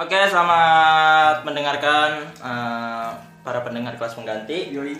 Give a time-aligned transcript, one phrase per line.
[0.00, 3.10] Oke, selamat mendengarkan eh,
[3.44, 4.72] para pendengar kelas pengganti.
[4.72, 4.96] Yoi.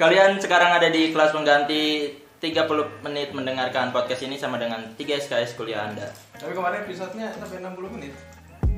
[0.00, 2.08] Kalian sekarang ada di kelas pengganti
[2.40, 6.08] 30 menit mendengarkan podcast ini sama dengan 3 SKS kuliah Anda.
[6.40, 8.16] Tapi kemarin episodenya sampai 60 menit.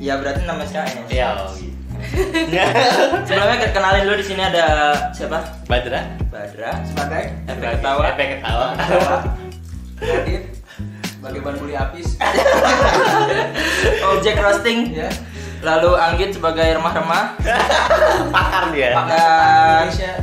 [0.02, 1.06] Ya berarti 6 SKS.
[1.06, 1.78] Iya, gitu.
[3.30, 4.66] Sebelumnya kenalin dulu di sini ada
[5.14, 5.38] siapa?
[5.70, 6.10] Badra.
[6.26, 8.66] Badra, Sebagai efek ketawa, Efek ketawa.
[10.02, 10.42] Radit
[11.24, 12.20] sebagai ban buli apis.
[14.12, 15.08] objek roasting, ya.
[15.64, 17.40] lalu Anggit sebagai remah-remah.
[18.36, 18.92] Pakar dia.
[18.92, 20.20] Indonesia.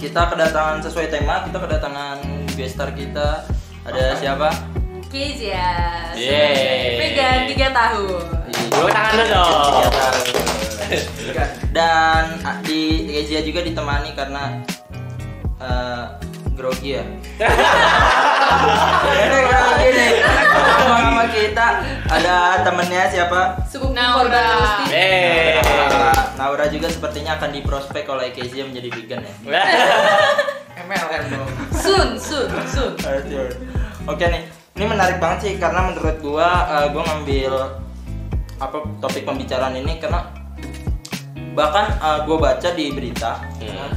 [0.00, 2.16] kita kedatangan sesuai tema, kita kedatangan
[2.56, 3.44] guest star kita.
[3.84, 4.48] Ada siapa?
[5.12, 5.68] Kezia
[6.16, 6.96] Yeay.
[6.96, 8.24] Vegan 3 tahun
[8.68, 9.52] Tepuk tangan dong.
[9.64, 10.24] Tiga tahun.
[11.16, 11.44] Tiga.
[11.76, 14.64] Dan ah, di Kezia juga ditemani karena
[15.60, 16.04] eh,
[16.58, 17.04] grogi ya.
[19.14, 20.12] Ini grogi nih.
[20.82, 21.66] Sama kita
[22.10, 23.62] ada temennya siapa?
[23.70, 24.50] Subuk Nah, Naura
[24.90, 25.62] Yeay.
[25.62, 26.10] Naura.
[26.34, 29.34] Naura juga sepertinya akan diprospek oleh Kezia menjadi vegan ya.
[30.86, 31.50] MLM dong.
[31.74, 32.92] Sun, Sun, Sun
[34.08, 34.42] Oke nih,
[34.78, 37.52] ini menarik banget sih karena menurut gua eh, gua ngambil
[38.58, 40.26] apa topik pembicaraan ini karena
[41.52, 43.90] bahkan eh, gua baca di berita Hmm.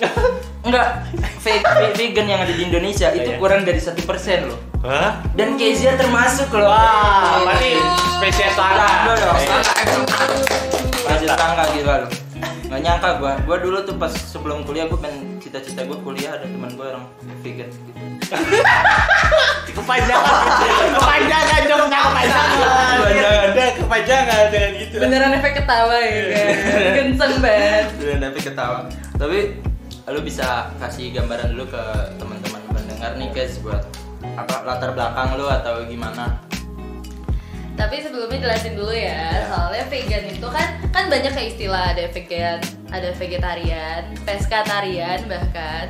[0.60, 0.88] enggak
[1.38, 3.38] ve- ve- vegan yang ada di Indonesia itu Iya.
[3.38, 5.20] kurang dari satu persen loh Hah?
[5.32, 7.80] dan Kezia termasuk loh Wah, berarti
[8.14, 9.48] spesies Tangga Eh,
[11.02, 12.10] masih tangga gitu loh
[12.70, 16.44] nggak nyangka gua gua dulu tuh pas sebelum kuliah gua pengen cita-cita gua kuliah ada
[16.44, 17.04] teman gua orang
[17.40, 17.98] vegan gitu
[19.70, 20.34] Kepanjangan.
[20.92, 22.94] Kepanjangan jokesnya kepanjangan.
[22.94, 23.70] Kepanjangan.
[23.74, 24.96] Kepanjangan dengan gitu.
[24.98, 28.78] Beneran efek ketawa ya kan Kenceng banget Udah tapi ketawa.
[29.16, 29.38] Tapi
[30.08, 31.84] lu bisa kasih gambaran dulu ke
[32.16, 33.84] teman-teman pendengar nih guys buat
[34.36, 36.40] apa latar belakang lu atau gimana?
[37.80, 39.08] Tapi sebelumnya jelasin dulu Ya.
[39.08, 42.60] ya Soalnya vegan itu kan Kan banyak kayak istilah Ada vegan
[42.92, 45.88] Ada vegetarian Peskatarian bahkan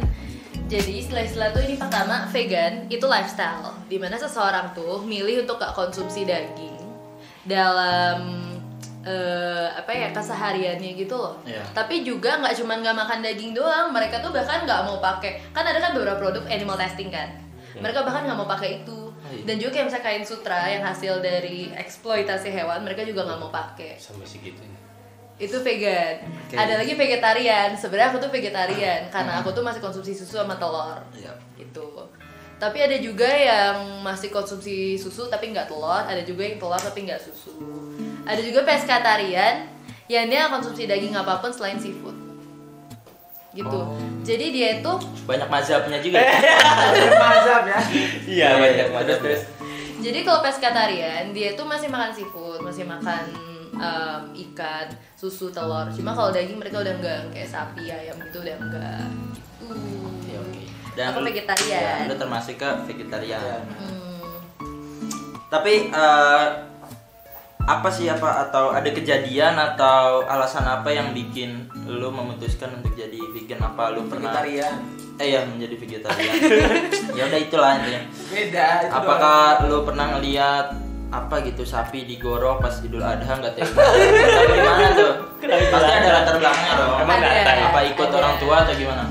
[0.71, 5.75] jadi istilah-istilah tuh ini pertama vegan itu lifestyle di mana seseorang tuh milih untuk gak
[5.75, 6.79] konsumsi daging
[7.43, 8.39] dalam
[9.05, 11.41] eh, apa ya kesehariannya gitu loh.
[11.45, 11.65] Iya.
[11.73, 15.41] tapi juga nggak cuman nggak makan daging doang mereka tuh bahkan nggak mau pakai.
[15.57, 17.33] Kan ada kan beberapa produk animal testing kan?
[17.81, 19.01] Mereka bahkan nggak mau pakai itu.
[19.31, 19.47] Iya.
[19.47, 23.53] dan juga kayak misalnya kain sutra yang hasil dari eksploitasi hewan mereka juga nggak mau
[23.53, 23.95] pakai.
[24.01, 24.81] Sampai segitunya.
[25.41, 26.21] itu vegan.
[26.21, 26.53] Oke.
[26.53, 27.73] ada lagi vegetarian.
[27.73, 31.01] Sebenarnya aku tuh vegetarian karena aku tuh masih konsumsi susu sama telur.
[31.17, 31.33] Iya.
[31.57, 32.11] gitu.
[32.61, 37.09] Tapi ada juga yang masih konsumsi susu tapi nggak telur ada juga yang telur tapi
[37.09, 37.57] nggak susu
[38.23, 39.67] ada juga peskatarian
[40.07, 42.17] yang dia konsumsi daging apa pun selain seafood
[43.51, 43.99] gitu Oh.
[44.21, 44.93] jadi dia itu
[45.25, 46.23] Banyak mazhabnya juga.
[47.17, 47.79] Mazhab ya.
[48.25, 49.07] Iya, banyak banget.
[49.09, 49.43] Terus terus.
[50.01, 53.27] jadi kalau peskatarian dia tuh masih makan seafood masih makan
[53.73, 58.57] em, ikan susu telur cuma kalau daging mereka udah enggak kayak sapi ayam gitu udah
[58.57, 59.03] enggak
[59.61, 60.63] gitu Oke oke.
[60.97, 61.81] Aku lu- vegetarian.
[61.99, 63.63] ya, lu termasuk ke vegetarian.
[63.73, 64.39] Hmm.
[65.49, 66.45] Tapi eh,
[67.71, 73.21] apa sih apa atau ada kejadian atau alasan apa yang bikin lu memutuskan untuk jadi
[73.31, 73.63] vegan?
[73.63, 74.75] Apa lu pernah Vegetarian.
[75.21, 76.35] Eh ya menjadi vegetarian.
[77.19, 78.01] ya udah itulah intinya.
[78.27, 80.67] Beda itu Apakah lu pernah ngeliat
[81.11, 85.13] apa gitu sapi digorok pas Idul Adha nggak Atau gimana tuh?
[85.43, 86.93] Pasti ada latar belakangnya dong.
[87.03, 87.53] Emang Ada.
[87.71, 88.17] Apa ikut Ada.
[88.19, 89.05] orang tua atau gimana?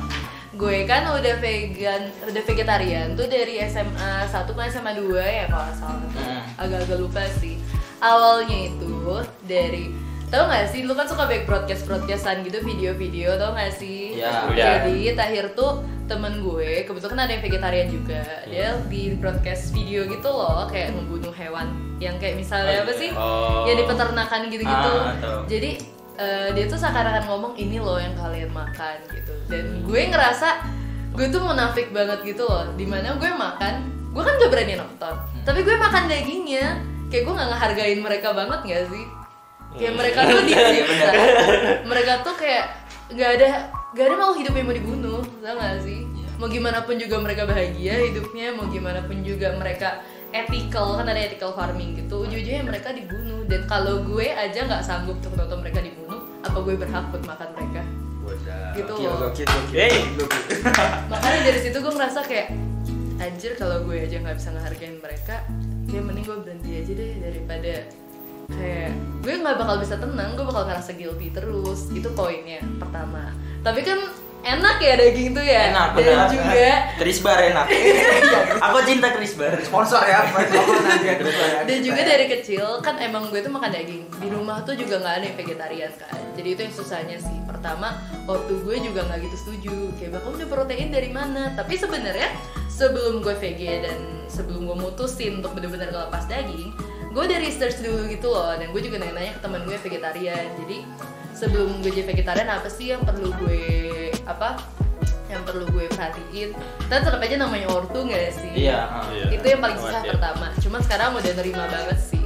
[0.59, 5.71] gue kan udah vegan udah vegetarian tuh dari SMA 1 ke SMA 2 ya kalau
[5.71, 6.43] salah Hmm.
[6.59, 7.55] agak-agak lupa sih
[7.99, 8.95] awalnya itu
[9.45, 9.93] dari
[10.29, 14.19] tau gak sih lu kan suka back broadcast broadcastan gitu video-video tau gak sih?
[14.19, 14.45] Ya.
[14.45, 14.85] Udah.
[14.85, 20.25] jadi Tahir tuh temen gue kebetulan ada yang vegetarian juga dia di broadcast video gitu
[20.25, 21.69] loh kayak membunuh hewan
[22.01, 23.11] yang kayak misalnya apa sih?
[23.13, 23.67] Oh.
[23.67, 24.93] yang di peternakan gitu-gitu.
[25.03, 25.71] Ah, jadi
[26.15, 29.33] eh, dia tuh seakan-akan ngomong ini loh yang kalian makan gitu.
[29.51, 30.63] Dan gue ngerasa
[31.13, 33.73] gue tuh munafik banget gitu loh di mana gue makan
[34.13, 38.59] gue kan gak berani nonton tapi gue makan dagingnya kayak gue nggak ngehargain mereka banget
[38.65, 39.05] gak sih?
[39.77, 41.09] Kayak mereka tuh disiksa
[41.85, 42.65] mereka tuh kayak
[43.09, 43.49] nggak ada
[43.93, 45.99] nggak ada makhluk hidup yang mau dibunuh tau gak sih?
[46.39, 51.19] Mau gimana pun juga mereka bahagia hidupnya mau gimana pun juga mereka ethical kan ada
[51.19, 52.23] ethical farming gitu.
[52.23, 53.43] Ujung-ujungnya mereka dibunuh.
[53.49, 57.49] Dan kalau gue aja nggak sanggup untuk nonton mereka dibunuh apa gue berhak buat makan
[57.57, 57.81] mereka?
[58.77, 59.33] Gitu Gokil, loh.
[61.09, 62.53] makanya dari situ gue ngerasa kayak
[63.19, 65.35] anjir kalau gue aja nggak bisa ngehargain mereka
[65.91, 67.73] kayak mending gue berhenti aja deh daripada
[68.49, 73.83] kayak gue nggak bakal bisa tenang gue bakal ngerasa guilty terus itu poinnya pertama tapi
[73.83, 73.99] kan
[74.39, 76.29] enak ya daging tuh ya Enak, dan benar.
[76.31, 77.67] juga Chris Bar enak.
[78.71, 79.51] Aku cinta Chris Bar.
[79.59, 80.23] Sponsor ya,
[81.07, 81.67] ya ya.
[81.67, 85.15] dan juga dari kecil kan emang gue tuh makan daging di rumah tuh juga nggak
[85.19, 89.35] ada yang vegetarian kan jadi itu yang susahnya sih pertama waktu gue juga nggak gitu
[89.35, 92.31] setuju kayak bakal udah protein dari mana tapi sebenarnya
[92.79, 96.71] sebelum gue VG dan sebelum gue mutusin untuk bener-bener ngelepas daging
[97.09, 98.53] gue udah research dulu gitu loh.
[98.53, 100.45] Dan gue juga nanya-nanya ke teman gue vegetarian.
[100.57, 100.77] Jadi
[101.33, 103.61] sebelum gue jadi vegetarian apa sih yang perlu gue
[104.23, 104.61] apa
[105.25, 106.53] yang perlu gue perhatiin?
[106.85, 108.53] Dan tetap aja namanya ortu nggak sih?
[108.63, 108.79] Iya.
[109.09, 109.25] Iya.
[109.33, 110.11] itu yang paling susah Khawatir.
[110.15, 110.47] pertama.
[110.59, 112.25] Cuman sekarang udah nerima banget sih.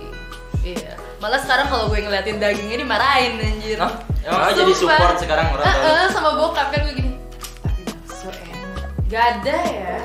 [0.61, 0.91] Iya.
[1.17, 3.79] Malah sekarang kalau gue ngeliatin dagingnya dimarahin anjir?
[3.79, 5.91] Emang oh, jadi support sekarang orang Eh, tua.
[5.97, 7.11] eh, sama bokap kan gue gini
[7.57, 8.88] tapi bakso enak.
[9.07, 9.95] Gak ada ya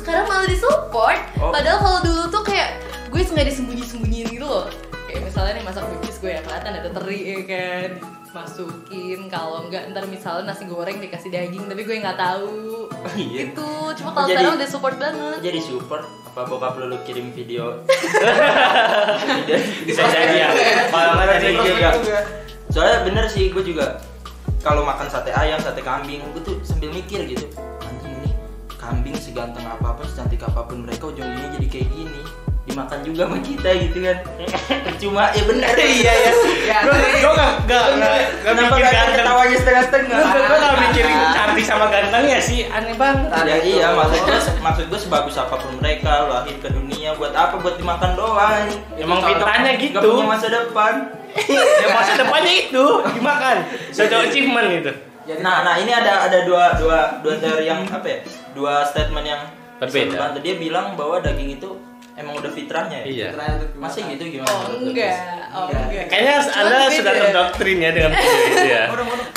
[0.00, 1.50] sekarang malah disupport Oh.
[1.50, 4.66] padahal kalau dulu tuh kayak gue sengaja disembunyi-sembunyiin gitu loh
[5.04, 7.88] kayak misalnya nih masak cookies gue ya kelihatan ada teri ya kan
[8.30, 13.46] masukin kalau enggak ntar misalnya nasi goreng dikasih daging tapi gue nggak tahu Oh, iya.
[13.46, 13.66] itu
[13.96, 17.80] cuma kalau sekarang udah support banget Jadi support apa bokap lu, lu kirim video
[19.82, 20.48] Bisa jadi ya.
[20.86, 21.88] Kalau nggak jadi juga.
[22.68, 23.98] Soalnya bener sih gue juga
[24.60, 27.48] kalau makan sate ayam, sate kambing, gue tuh sambil mikir gitu.
[28.90, 32.20] Kambing seganteng apa pun, secantik apa pun mereka ujung-ujungnya jadi kayak gini.
[32.60, 34.16] Dimakan juga sama kita gitu kan.
[34.82, 35.70] Percuma, ya bener.
[35.80, 36.32] Iya ya.
[36.66, 36.78] Ya,
[37.18, 37.84] Gue nggak nggak
[38.42, 39.16] Kenapa gak ganteng.
[39.16, 40.18] ketawanya setengah-setengah?
[40.18, 42.66] Gue gue nggak mikirin cantik sama gantengnya sih.
[42.66, 43.30] Aneh banget.
[43.46, 47.54] Ya iya, maksud gue, maksud gue sebagus apa pun mereka lahir ke dunia buat apa?
[47.58, 48.66] Buat dimakan doang.
[48.98, 49.98] Emang fitrahnya gitu.
[49.98, 50.94] punya masa depan.
[51.80, 52.84] Ya masa depannya itu
[53.14, 53.56] dimakan.
[53.94, 54.92] Suatu achievement gitu.
[55.22, 58.18] Jadi- Nah, nah ini ada ada dua dua dua teori yang apa ya?
[58.50, 59.42] Dua statement yang
[59.78, 60.36] Berbeda.
[60.38, 61.70] Dia bilang bahwa daging itu
[62.12, 63.06] emang udah fitrahnya ya.
[63.06, 63.28] Iya.
[63.32, 63.54] Gimana?
[63.74, 64.52] Masih gitu gimana?
[64.52, 65.16] oh enggak
[65.50, 65.82] oh Enggak.
[65.82, 66.92] enggak Kayaknya anda beda.
[66.92, 68.12] sudah terdoktrin ya dengan
[68.72, 68.82] ya.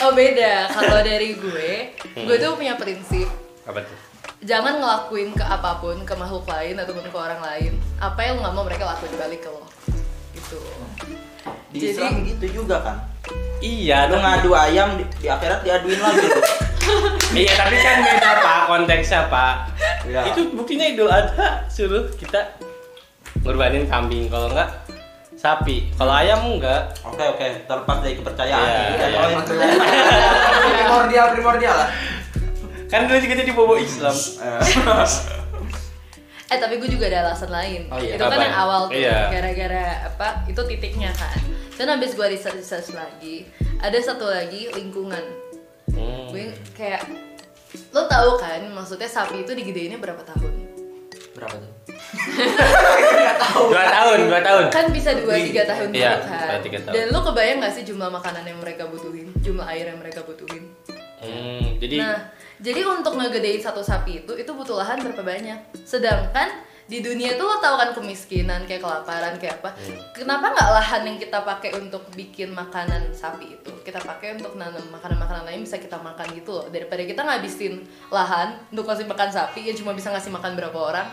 [0.01, 0.53] Oh beda.
[0.67, 1.71] Kalau dari gue,
[2.13, 3.27] gue tuh punya prinsip
[3.63, 3.95] Apa tuh?
[4.43, 8.43] jangan ngelakuin ke apa pun ke makhluk lain ataupun ke orang lain apa yang lo
[8.43, 9.63] nggak mau mereka lakuin balik ke lo
[10.35, 10.59] gitu
[11.71, 12.97] Di Jadi- Islam gitu juga kan.
[13.59, 16.27] Iya, Lu tapi- ngadu ayam di, di akhirat diaduin lagi.
[17.33, 19.71] Iya tapi kan beda pak konteksnya pak.
[20.05, 20.21] Iya.
[20.29, 22.59] Itu buktinya Idul Adha suruh kita
[23.41, 24.69] ngorbanin kambing kalau enggak
[25.33, 25.89] sapi.
[25.95, 26.93] Kalau ayam enggak.
[27.01, 28.61] Oke oke, terlepas dari kepercayaan.
[28.61, 29.15] Iya, Kita iya.
[29.15, 29.67] ngomongin Maksudnya
[30.69, 31.89] primordial primordial lah.
[32.85, 34.13] Kan dulu juga jadi bobo Islam.
[36.53, 38.43] eh tapi gue juga ada alasan lain Oh iya, itu kan apa?
[38.43, 39.19] yang awal tuh Iya.
[39.29, 41.37] gara-gara apa itu titiknya kan
[41.73, 45.23] dan habis gue research research lagi ada satu lagi lingkungan
[45.89, 46.25] Hmm.
[46.27, 47.05] gue kayak
[47.89, 50.53] lo tahu kan maksudnya sapi itu digedeinnya berapa tahun
[51.33, 51.71] Berapa tuh?
[53.65, 54.63] Dua tahun, dua tahun.
[54.69, 56.93] kan bisa dua tiga tahun Iya, kan dua, tahun.
[56.93, 60.69] dan lo kebayang gak sih jumlah makanan yang mereka butuhin jumlah air yang mereka butuhin
[61.19, 62.19] Hmm, jadi Nah,
[62.63, 65.83] jadi untuk ngegedein satu sapi itu itu butuh lahan berapa banyak?
[65.83, 69.75] Sedangkan di dunia tuh lo tau kan kemiskinan kayak kelaparan kayak apa?
[70.15, 74.79] Kenapa nggak lahan yang kita pakai untuk bikin makanan sapi itu kita pakai untuk nanam
[74.95, 79.67] makanan-makanan lain bisa kita makan gitu loh daripada kita ngabisin lahan untuk kasih makan sapi
[79.67, 81.07] yang cuma bisa ngasih makan berapa orang?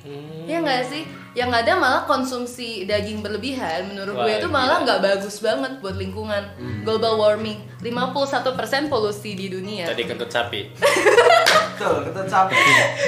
[0.00, 0.48] Hmm.
[0.48, 1.02] Ya nggak sih?
[1.30, 4.86] Yang ada malah konsumsi daging berlebihan menurut Wah, gue itu malah gila.
[4.86, 6.42] nggak bagus banget buat lingkungan.
[6.82, 8.42] Global warming, 51%
[8.86, 9.86] polusi di dunia.
[9.86, 10.72] tadi kentut sapi.
[11.76, 12.56] Betul, ketut sapi.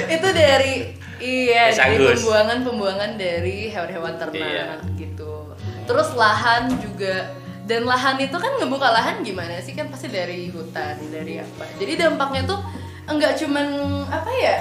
[0.07, 0.73] itu dari
[1.17, 4.67] iya dari pembuangan-pembuangan dari hewan-hewan ternak Iya.
[4.95, 5.51] gitu.
[5.83, 10.95] Terus lahan juga dan lahan itu kan ngebuka lahan gimana sih kan pasti dari hutan,
[11.09, 11.63] dari apa.
[11.75, 12.59] Jadi dampaknya tuh
[13.03, 13.67] enggak cuman
[14.07, 14.57] apa ya?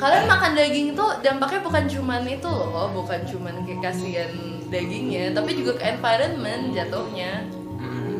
[0.00, 4.32] Kalian makan daging itu dampaknya bukan cuman itu loh, bukan cuman kayak kasihan
[4.72, 7.44] dagingnya, tapi juga ke environment jatuhnya.
[7.76, 8.16] Hmm.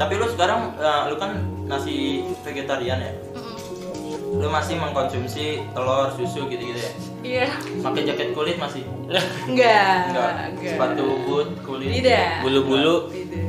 [0.00, 1.36] Tapi lu sekarang eh, lu kan
[1.68, 3.12] nasi vegetarian ya?
[3.36, 4.40] Mm-mm.
[4.40, 6.90] Lu masih mengkonsumsi telur, susu gitu-gitu ya?
[7.24, 7.46] Iya.
[7.84, 8.88] Pakai jaket kulit masih?
[8.88, 10.08] Enggak, Enggak.
[10.08, 10.72] enggak.
[10.74, 11.88] Sepatu boot kulit.
[12.00, 12.40] Tidak.
[12.40, 13.12] Bulu-bulu.
[13.12, 13.42] Tidak.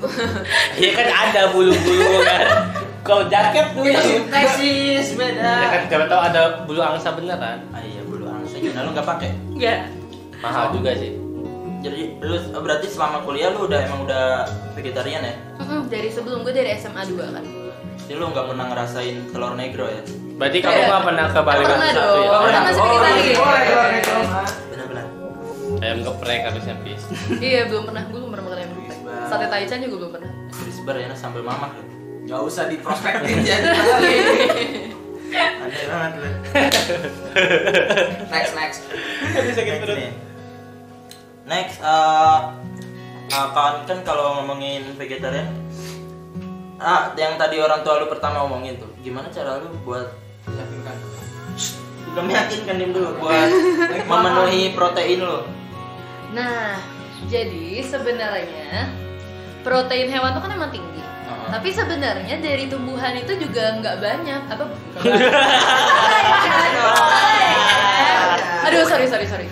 [0.80, 2.40] Iya kan ada bulu-bulu kan.
[3.00, 3.96] Kalau jaket tuh ya
[5.10, 5.52] beda.
[5.66, 7.58] kan siapa tahu ada bulu angsa beneran.
[7.72, 9.30] Ah iya bulu angsa gimana lu nggak pakai?
[9.50, 9.78] Enggak.
[10.38, 11.16] Mahal juga sih.
[11.80, 15.34] Jadi lu oh, berarti selama kuliah lu udah emang udah vegetarian ya?
[15.58, 17.44] Mm-mm, dari sebelum gue dari SMA 2 kan
[18.04, 20.02] Jadi lu nggak pernah ngerasain telur negro ya?
[20.36, 20.86] Berarti kamu Iya.
[20.86, 22.28] nggak pernah ke Bali Pernah satu ya?
[22.28, 22.60] Oh, pernah.
[22.60, 23.36] masih Oh, vegetarian.
[24.68, 25.06] Benar-benar.
[25.80, 27.02] Ayam geprek harusnya pis.
[27.40, 30.94] iya belum pernah gue belum pernah makan ayam geprek sate taichan juga belum pernah Crisper
[30.94, 31.82] ya sambal mamah lu.
[32.30, 34.14] Gak usah diprospekin jadi kali.
[35.34, 36.30] Aneh banget lu.
[38.30, 38.80] Next, next.
[39.34, 39.58] Next
[39.90, 40.12] nih.
[41.42, 42.38] Next, eh,
[43.28, 45.50] eh, kawan kan kalau ngomongin vegetarian,
[46.78, 50.06] ah yang tadi orang tua lu pertama omongin tuh gimana cara lu buat
[50.46, 50.96] Yakinkan.
[52.10, 53.50] udah meyakinkan dim dulu buat
[54.10, 55.42] memenuhi protein lu
[56.30, 56.78] Nah,
[57.26, 58.86] jadi sebenarnya
[59.60, 60.99] protein hewan tuh kan emang tinggi.
[61.50, 64.40] Tapi sebenarnya dari tumbuhan itu juga nggak banyak.
[64.50, 64.64] Apa?
[68.70, 69.46] Aduh, sorry sorry sorry.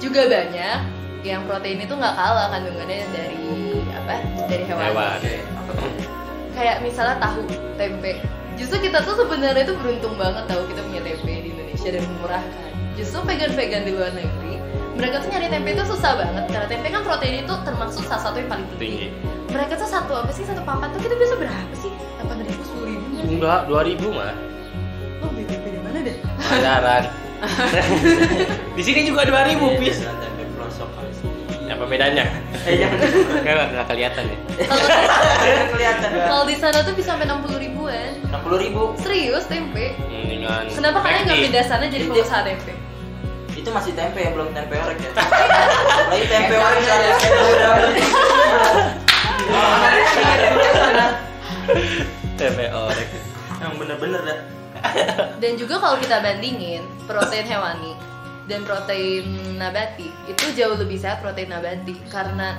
[0.00, 0.78] Juga banyak
[1.22, 4.14] yang protein itu nggak kalah kandungannya dari apa?
[4.50, 4.84] Dari hewan.
[4.90, 5.18] Hewan.
[6.52, 7.42] Kayak misalnya tahu,
[7.80, 8.20] tempe.
[8.60, 12.44] Justru kita tuh sebenarnya tuh beruntung banget tahu kita punya tempe di Indonesia dan murah
[12.44, 12.72] kan.
[12.92, 14.60] Justru vegan-vegan di luar negeri,
[15.00, 18.36] mereka tuh nyari tempe itu susah banget karena tempe kan protein itu termasuk salah satu
[18.36, 18.80] yang paling tinggi.
[18.80, 19.08] Tinggi.
[19.52, 21.92] Mereka tuh satu apa sih satu papan tuh kita bisa berapa sih?
[22.16, 23.04] Delapan ribu, sepuluh ribu?
[23.20, 24.32] Enggak, 2000 mah.
[25.20, 26.16] Lo beli tempe di mana deh?
[26.40, 27.04] Pasaran.
[28.78, 30.00] Di sini juga 2000 pis.
[30.00, 32.24] Biasa tempe pelosok kali sini Apa bedanya?
[32.62, 32.98] eh jangan
[33.42, 34.38] Enggak enggak kelihatan ya.
[35.74, 38.12] Kelihatan kalau di sana tuh bisa sampai enam puluh ribuan.
[38.28, 39.98] enam puluh ribu Serius tempe?
[40.06, 40.70] Mendingan.
[40.70, 42.72] Kenapa kalian nggak pindah sana jadi pengusaha tempe?
[43.52, 45.10] itu masih tempe ya belum tempe orek ya
[46.10, 47.14] lagi tempe orek saya
[49.52, 51.10] udah
[52.38, 53.08] TP orek.
[53.62, 54.40] yang bener-bener dah.
[55.38, 57.94] Dan juga kalau kita bandingin protein hewani
[58.50, 61.94] dan protein nabati itu jauh lebih sehat protein nabati.
[62.10, 62.58] Karena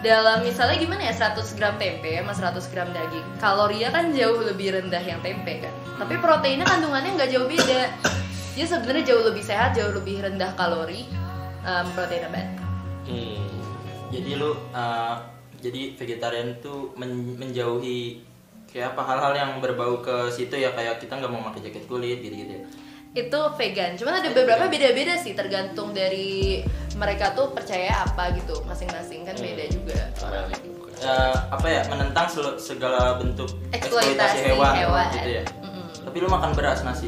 [0.00, 4.80] dalam misalnya gimana ya 100 gram tempe sama 100 gram daging kalorinya kan jauh lebih
[4.80, 5.74] rendah yang tempe kan.
[6.00, 7.82] Tapi proteinnya kandungannya nggak jauh beda.
[8.56, 11.04] Jadi sebenarnya jauh lebih sehat jauh lebih rendah kalori
[11.68, 12.56] em, protein nabati.
[13.08, 13.40] Hmm.
[14.12, 15.16] jadi lu uh,
[15.58, 18.22] jadi vegetarian tuh men- menjauhi
[18.68, 22.20] kayak apa hal-hal yang berbau ke situ ya kayak kita nggak mau pakai jaket kulit
[22.20, 22.64] gitu-gitu ya.
[23.16, 23.96] Itu vegan.
[23.96, 26.62] Cuman ada beberapa beda-beda sih tergantung dari
[26.94, 29.98] mereka tuh percaya apa gitu masing-masing kan beda juga.
[30.98, 32.26] Eh, apa ya menentang
[32.58, 35.44] segala bentuk eksploitasi hewan, hewan, gitu ya.
[35.62, 35.86] Mm-mm.
[36.02, 37.06] tapi lu makan beras nasi?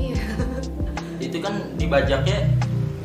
[0.00, 0.24] Iya.
[1.20, 2.48] itu kan dibajaknya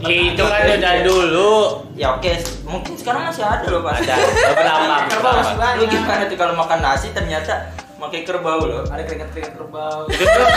[0.06, 1.54] Itu kan udah dulu.
[1.96, 2.32] ya oke
[2.66, 4.16] mungkin sekarang masih ada loh pak Ada
[4.52, 4.96] beberapa.
[5.08, 5.80] Kerbau masih banyak.
[5.80, 7.54] lu gimana tuh kalau makan nasi ternyata
[7.96, 10.06] pakai kerbau loh Ada keringat-keringat kerbau.
[10.12, 10.48] Itu tuh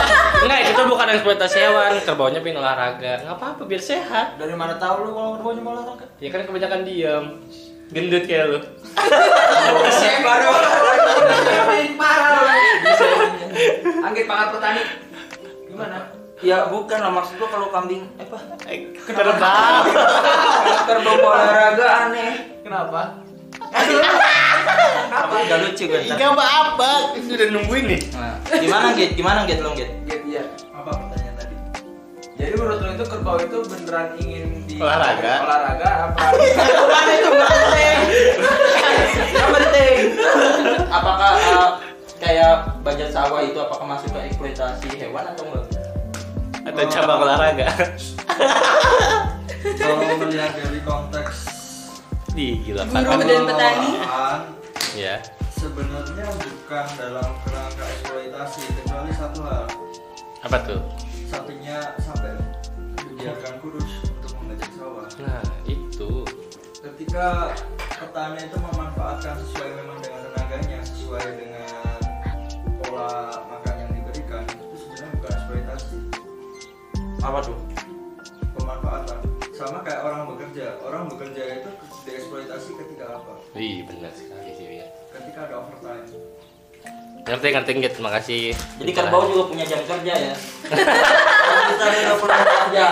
[0.43, 3.13] enggak, itu tuh bukan eksploitasi hewan, kerbaunya pengen olahraga.
[3.23, 4.35] Enggak apa-apa biar sehat.
[4.35, 6.05] Dari mana tahu lu kalau kerbaunya mau olahraga?
[6.19, 7.23] Ya kan kebanyakan diam.
[7.89, 8.59] Gendut kayak lu.
[9.89, 10.49] Saya baru.
[11.69, 12.53] Paling parah.
[14.05, 14.83] Anggit pangat petani.
[15.65, 16.18] Gimana?
[16.39, 18.37] Ya bukan lah maksud gua kalau kambing apa
[19.05, 19.83] Kerbau.
[20.87, 23.19] kerbau olahraga aneh Kenapa?
[25.09, 26.91] apa gak lucu kan Enggak apa-apa.
[27.17, 28.01] Sudah nungguin nih.
[28.13, 30.43] nah, gimana git gimana git lo git Gitu ya.
[30.71, 31.55] Apa pertanyaan tadi?
[32.37, 35.33] Jadi menurut lu itu kerbau itu beneran ingin di Olahraga.
[35.43, 36.21] olahraga apa?
[36.79, 37.97] bukan itu penting
[39.29, 39.93] yang penting
[40.89, 41.69] apakah uh,
[42.17, 45.63] kayak bajak sawah itu apakah masuk ke eksploitasi hewan atau enggak
[46.69, 47.67] Atau cabang olahraga.
[49.75, 51.35] kalau melihat dari konteks
[52.29, 53.19] Di gila Guru kan.
[53.19, 53.91] dan petani.
[54.93, 55.15] Ya.
[55.51, 59.65] sebenarnya bukan dalam kerangka eksploitasi kecuali satu hal
[60.41, 60.81] Apa tuh?
[61.25, 62.31] sapinya sampai
[62.97, 66.23] dibiarkan kurus untuk mengajak sawah Nah, itu.
[66.79, 67.51] ketika
[67.91, 71.99] petani itu memanfaatkan sesuai memang dengan tenaganya sesuai dengan
[72.79, 73.11] pola
[77.19, 77.57] apa tuh
[78.55, 79.19] pemanfaatan.
[79.51, 80.79] Sama kayak orang bekerja.
[80.87, 81.69] Orang bekerja itu
[82.07, 83.33] dieksploitasi ketika apa?
[83.55, 84.87] Wih, benar sekali sih, ya.
[85.11, 86.07] ketika ada overtime.
[87.27, 88.55] Ngerti ngerti gitu, makasih.
[88.79, 90.35] jadi kerbau juga punya jam kerja ya?
[91.69, 92.91] Kita ada 24 jam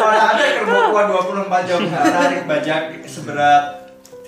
[0.00, 1.80] Mana ada kerbau kuat 24 jam.
[1.92, 3.79] Tarik bajak seberat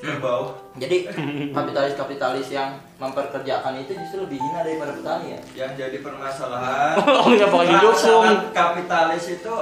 [0.02, 0.58] kerbau.
[0.74, 1.06] Jadi
[1.54, 5.40] kapitalis-kapitalis yang memperkerjakan itu justru lebih hina daripada petani ya?
[5.64, 6.94] Yang jadi permasalahan.
[7.22, 7.62] Oh, didukung.
[7.62, 9.54] permasalahan kapitalis itu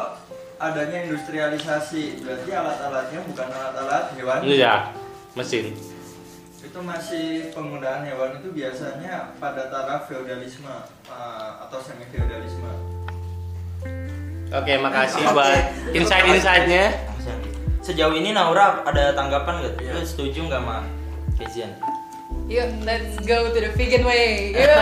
[0.56, 2.24] adanya industrialisasi.
[2.24, 4.38] Berarti alat-alatnya bukan alat-alat hewan.
[4.48, 4.74] Iya,
[5.36, 5.76] mesin.
[6.60, 10.70] itu masih penggunaan hewan itu biasanya pada taraf feodalisme
[11.10, 12.70] uh, atau semi feodalisme
[14.50, 15.62] Oke, makasih buat
[15.94, 16.90] insight-insightnya.
[17.90, 19.74] Sejauh ini Naura ada tanggapan nggak?
[19.84, 20.86] Lu setuju nggak sama
[21.34, 21.72] Kezian?
[22.46, 24.50] Yuk, let's go to the vegan way.
[24.58, 24.78] Yuk.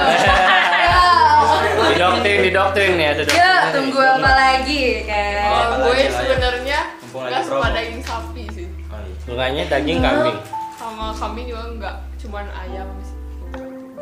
[1.88, 5.49] Didoktrin, didoktrin nih, ada Yuk, tunggu apa lagi kan?
[5.49, 6.11] Oh, apa gue ya?
[6.11, 9.17] sebenarnya nggak suka daging sapi sih Oh, iya.
[9.21, 10.38] Sukanya daging kambing.
[10.79, 13.17] sama kambing juga enggak cuman ayam sih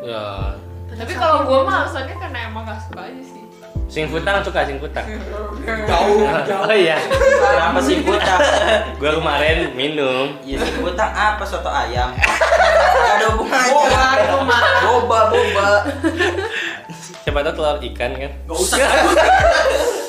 [0.04, 0.54] Ya.
[0.88, 3.35] tapi kalau gue mah alasannya karena emang gak suka aja sih
[3.86, 5.06] Sing futang suka sing futang.
[5.88, 6.26] Jauh,
[6.62, 6.98] Oh iya.
[6.98, 8.34] Kenapa sih buta?
[8.96, 10.36] Gua kemarin minum.
[10.42, 12.10] Ya sih buta apa soto ayam?
[12.12, 14.26] Gak ada hubungannya.
[14.82, 15.68] Boba, boba.
[17.20, 18.32] Siapa tahu telur ikan kan?
[18.44, 18.78] Gak usah.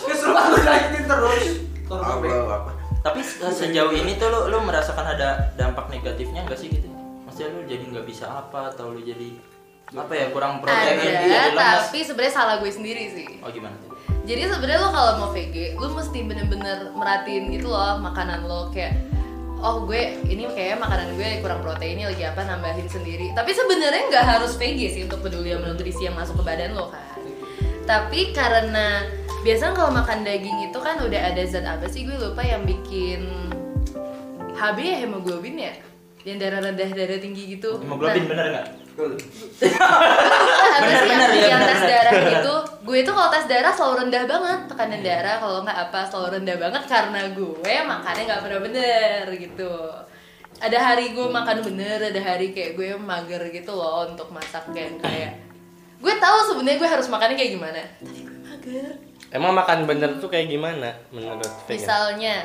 [0.06, 1.44] Kesel banget lanjutin terus.
[1.88, 2.72] Terus Apa, apa.
[3.00, 6.92] Tapi se- sejauh ini tuh lu, lu merasakan ada dampak negatifnya nggak sih gitu?
[7.24, 9.40] Maksudnya lu jadi nggak bisa apa atau lu jadi
[9.96, 11.88] apa ya kurang protein ada lemas?
[11.88, 13.40] tapi sebenarnya salah gue sendiri sih.
[13.40, 13.96] Oh gimana tuh?
[14.28, 18.68] jadi sebenarnya lo kalau mau VG lo mesti bener-bener merhatiin gitu loh makanan lo.
[18.76, 19.00] Kayak
[19.64, 23.32] oh gue ini kayaknya makanan gue kurang proteinnya lagi apa nambahin sendiri.
[23.32, 26.92] Tapi sebenarnya nggak harus VG sih untuk peduli sama nutrisi yang masuk ke badan lo
[26.92, 27.24] kan.
[27.88, 29.08] Tapi karena
[29.48, 32.04] biasanya kalau makan daging itu kan udah ada zat apa sih?
[32.04, 33.24] Gue lupa yang bikin
[34.60, 35.72] HB ya hemoglobin ya?
[36.28, 37.80] Yang darah rendah darah tinggi gitu.
[37.80, 38.68] Hemoglobin Nah, bener nggak?
[38.98, 43.46] Apa Bener, sih yang, bener, ya, yang bener, tes darah itu gue itu kalau tes
[43.46, 44.60] darah selalu rendah banget.
[44.68, 46.84] Tekanan darah kalau nggak apa selalu rendah banget.
[46.86, 49.74] Karena gue makannya nggak pernah bener gitu.
[50.58, 54.98] Ada hari gue makan bener ada hari kayak gue mager gitu loh untuk masak yang
[54.98, 55.38] kayak
[55.98, 57.82] gue tahu sebenarnya gue harus makannya kayak gimana.
[58.02, 58.92] Tapi gue mager.
[59.30, 61.74] Emang makan bener tuh kayak gimana menurut vegan?
[61.76, 62.36] misalnya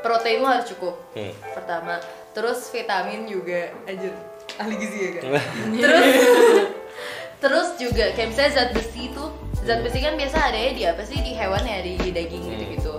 [0.00, 1.34] protein lo harus cukup Hmm.
[1.52, 1.98] pertama.
[2.32, 4.14] Terus vitamin juga anjir
[4.58, 5.22] ahli gizi ya kan
[5.84, 6.06] terus
[7.42, 9.24] terus juga kayak misalnya zat besi itu
[9.62, 12.94] zat besi kan biasa adanya di apa sih di hewan ya di daging gitu gitu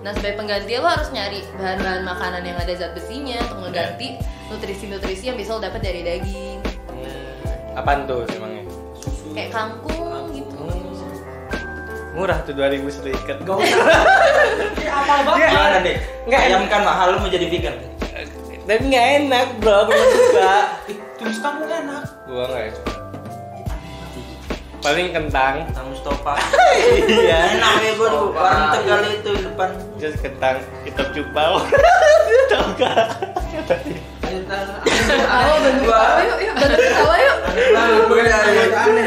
[0.00, 4.14] nah sebagai pengganti lo harus nyari bahan-bahan makanan yang ada zat besinya untuk mengganti
[4.48, 7.78] nutrisi-nutrisi yang bisa lo dapat dari daging Hmm.
[7.78, 8.66] Apaan tuh emangnya?
[9.30, 10.58] kayak kangkung gitu
[12.18, 13.46] Murah tuh 2000 satu ikat.
[13.46, 13.78] Gak usah.
[14.74, 15.54] Ini apal banget.
[15.54, 15.96] Gimana deh?
[16.26, 17.78] Nggak, Ayam kan mahal lu mau jadi vegan?
[18.66, 20.54] Tapi nggak enak bro, nggak suka.
[21.18, 22.02] Terus kamu enak.
[22.30, 22.94] Gua nggak suka.
[24.78, 26.38] Paling kentang, Tang Mustafa.
[27.10, 27.58] iya.
[27.58, 29.68] Enak ya gua di warung Tegal itu di depan.
[29.98, 31.66] Terus kentang hitam cupau.
[32.54, 33.06] Tahu gak?
[35.18, 37.38] Ayo bantu ketawa yuk yuk bantu ketawa yuk
[38.78, 39.06] aneh.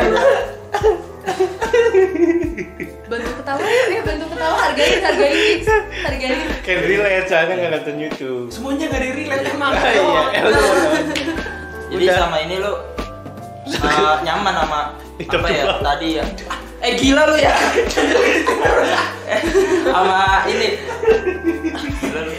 [3.07, 5.59] bantu ketawa yuk yuk bantu ketawa hargain hargain
[6.05, 8.47] hargain Kayak relate soalnya nggak nonton YouTube.
[8.51, 9.71] Semuanya gak di-relate emang.
[9.79, 10.41] Iya.
[11.91, 12.17] Jadi Udah.
[12.17, 14.79] sama ini lu uh, nyaman sama
[15.21, 16.25] apa ya tadi ya?
[16.81, 17.53] Eh gila lu ya.
[19.85, 20.81] Sama ini.
[22.01, 22.33] Gila lu.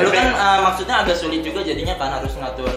[0.00, 2.72] Lu kan uh, maksudnya agak sulit juga jadinya kan harus ngatur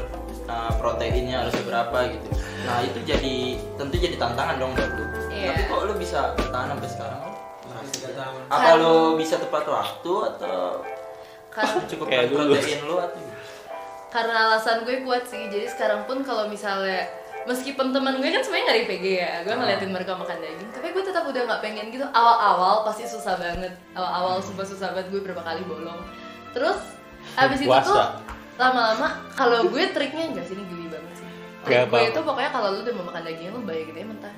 [0.51, 2.27] uh, proteinnya harus berapa gitu.
[2.67, 3.35] Nah itu jadi
[3.79, 5.05] tentu jadi tantangan dong buat lu.
[5.31, 5.53] Iya.
[5.55, 7.19] Tapi kok lu bisa bertahan sampai sekarang?
[7.23, 7.31] Lu.
[8.51, 10.83] Apa lu bisa tepat waktu atau
[11.87, 12.51] cukup Kayak dulu.
[12.51, 13.21] protein lu atau?
[14.15, 15.51] Karena alasan gue kuat sih.
[15.51, 17.03] Jadi sekarang pun kalau misalnya
[17.43, 19.33] meskipun teman gue kan sebenarnya nggak di PG ya.
[19.43, 20.69] Gue ngeliatin mereka makan daging.
[20.71, 22.07] Tapi gue tetap udah nggak pengen gitu.
[22.15, 23.75] Awal-awal pasti susah banget.
[23.91, 25.11] Awal-awal sumpah susah banget.
[25.11, 25.99] Gue berapa kali bolong.
[26.55, 26.79] Terus
[27.35, 27.99] abis itu tuh
[28.55, 31.27] lama-lama kalau gue triknya enggak sih ini geli banget sih.
[31.67, 34.35] Trik gue itu pokoknya kalau lu udah mau makan daging lu bayar gitu ya mentah.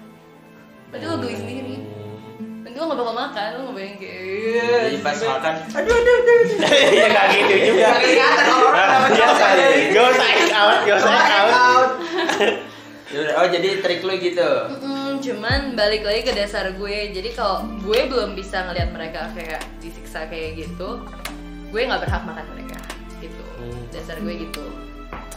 [0.90, 1.78] Berarti lu geli sendiri
[2.78, 4.22] lu gak bakal makan lu ngebayang kayak
[4.86, 6.40] Jadi pas makan, aduh aduh aduh.
[6.94, 7.90] Iya nggak gitu juga.
[8.06, 8.28] Ya.
[9.90, 11.92] Gak usah act out, gak usah out.
[13.08, 14.50] Yaudah, Oh jadi trik lu gitu.
[15.18, 20.28] Cuman balik lagi ke dasar gue jadi kalau gue belum bisa ngelihat mereka kayak disiksa
[20.28, 21.02] kayak gitu
[21.68, 22.80] gue nggak berhak makan mereka
[23.18, 23.82] gitu Hmm.
[23.90, 24.64] dasar gue gitu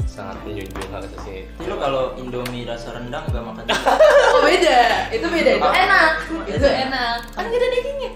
[0.05, 1.03] Sangat menjunjung hal.
[1.07, 3.65] Jadi lu kalau Indomie rasa rendang gak makan
[4.35, 4.79] oh beda
[5.09, 6.11] itu beda itu enak
[6.45, 8.11] itu enak kan gak ada dagingnya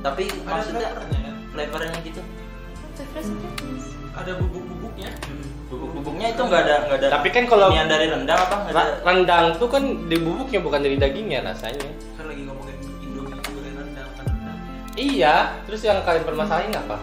[0.00, 1.34] Tapi Ada maksudnya flavornya kan?
[1.52, 2.20] flavornya gitu.
[4.14, 5.10] Ada bubuk-bubuknya.
[5.66, 7.08] Bubuk-bubuknya itu nggak ada nggak ada.
[7.12, 8.82] Tapi kan kalau- yang dari rendang apa ada?
[9.02, 11.84] Rendang tuh kan di bubuknya bukan dari dagingnya rasanya.
[12.14, 14.24] Kan lagi ngomongin Indomie goreng rendang kan.
[14.96, 15.36] Iya,
[15.68, 16.96] terus yang kalian permasalahin apa?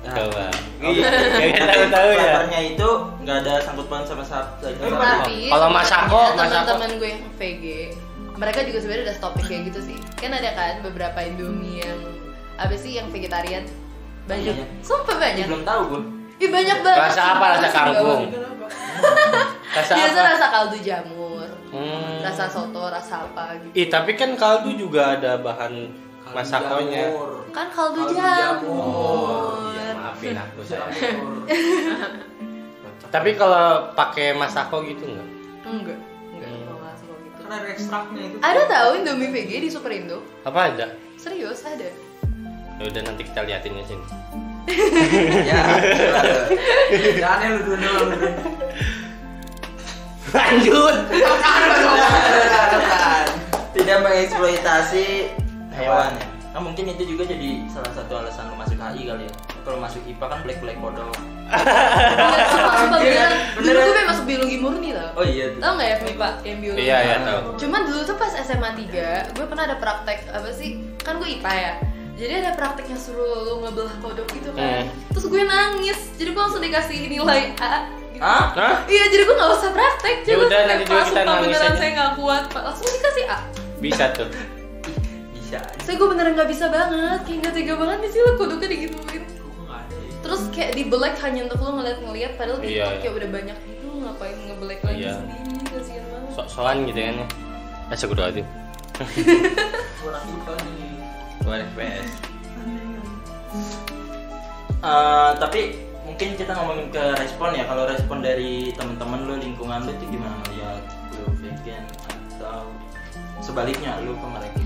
[0.00, 0.48] Coba.
[0.80, 2.16] Oh, Iya, jadi kalian tahu-tahu ya.
[2.16, 2.88] Flavornya itu
[3.20, 4.24] nggak ada sangkut paut sama.
[4.24, 6.38] Eh, tapi Kalau Masako, Masako.
[6.40, 7.64] teman-teman gue yang VG
[8.32, 12.00] mereka juga sebenarnya udah stopin kayak gitu sih kan ada kan beberapa Indomie yang
[12.56, 13.68] apa sih yang vegetarian
[14.24, 14.64] banyak Iya.
[14.80, 16.02] sumpah banyak belum tahu gue.
[16.38, 17.44] Ih banyak banget Rasa apa?
[17.52, 18.22] Rasa kangkung.
[19.76, 20.28] Rasa biasa apa?
[20.32, 22.18] rasa kaldu jamur Hmm.
[22.18, 25.86] rasa soto rasa apa gitu Ih, tapi kan kaldu juga ada bahan
[26.32, 27.04] masakonya.
[27.08, 27.30] Jamur.
[27.50, 30.86] kan kaldu, Kaldu jamur, Iya, maafin aku saya.
[30.88, 31.42] Jamur.
[33.14, 35.28] Tapi kalau pakai masako gitu nggak?
[35.62, 35.98] enggak
[36.30, 36.62] enggak Hmm.
[37.20, 38.36] gitu Kan ada ekstraknya itu.
[38.38, 40.94] ada tahu Indomie VG di Super Indo Apa ada?
[41.16, 41.90] serius ada
[42.78, 44.04] Ya udah nanti kita liatin ya sini.
[45.42, 45.60] Ya.
[47.12, 48.28] Jangan ya lu dulu lu dulu.
[50.30, 50.96] Lanjut.
[53.72, 55.06] tidak mengeksploitasi
[55.80, 59.32] hewan ya nah, mungkin itu juga jadi salah satu alasan lu masuk HI kali ya
[59.62, 61.14] kalau masuk IPA kan black black kodok
[63.00, 63.26] Iya,
[63.58, 63.58] beneran.
[63.58, 65.18] Dulu gue pengen masuk biologi murni tau.
[65.18, 66.82] oh iya tuh Tau gak ya MIPA yang biologi?
[66.86, 67.40] Iya, iya, tahu.
[67.58, 70.70] Cuman dulu tuh pas SMA 3, gue pernah ada praktek apa sih?
[71.02, 71.72] Kan gue IPA ya.
[72.14, 74.84] Jadi ada prakteknya suruh lu ngebelah kodok gitu kan.
[74.84, 74.92] Hmm.
[75.10, 76.00] Terus gue nangis.
[76.14, 77.88] Jadi gue langsung dikasih nilai A.
[78.12, 78.20] Gitu.
[78.20, 78.44] Hah?
[78.52, 78.74] Hah?
[78.84, 80.16] Iya, jadi gue gak usah praktek.
[80.22, 82.62] Ya Coba udah, nanti juga "Pak, kita sumpah nangis beneran aja." saya gak kuat, Pak.
[82.62, 83.38] Langsung dikasih A.
[83.80, 84.28] Bisa tuh.
[85.50, 87.18] Bisa Saya gue beneran gak bisa banget.
[87.26, 89.22] Kayak gak tega banget nih sih lo kodoknya digituin.
[90.20, 92.98] Terus kayak di black hanya untuk lo ngeliat-ngeliat padahal di Iya, iya.
[93.02, 95.12] kayak udah banyak gitu ngapain ngeblack lagi Iya.
[95.16, 96.30] sendiri kasihan banget.
[96.36, 97.26] Sok-sokan gitu kan ya.
[97.90, 98.46] Astagfirullahaladzim.
[99.98, 100.92] Kurang IPA nih.
[101.40, 102.08] Luar FPS.
[104.80, 105.60] Eh, tapi
[106.04, 110.36] mungkin kita ngomongin ke respon ya kalau respon dari teman-teman lu lingkungan lu itu gimana
[110.42, 110.82] ngeliat
[111.12, 112.64] lu vegan atau
[113.40, 114.58] sebaliknya lu ke mereka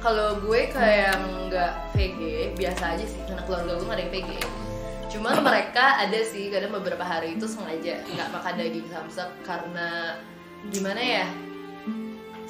[0.00, 1.12] Kalau gue kayak
[1.48, 2.20] nggak VG,
[2.56, 4.30] biasa aja sih karena keluarga gue nggak ada yang VG.
[5.10, 10.16] Cuman mereka ada sih kadang beberapa hari itu sengaja nggak makan daging samsak karena
[10.72, 11.26] gimana ya?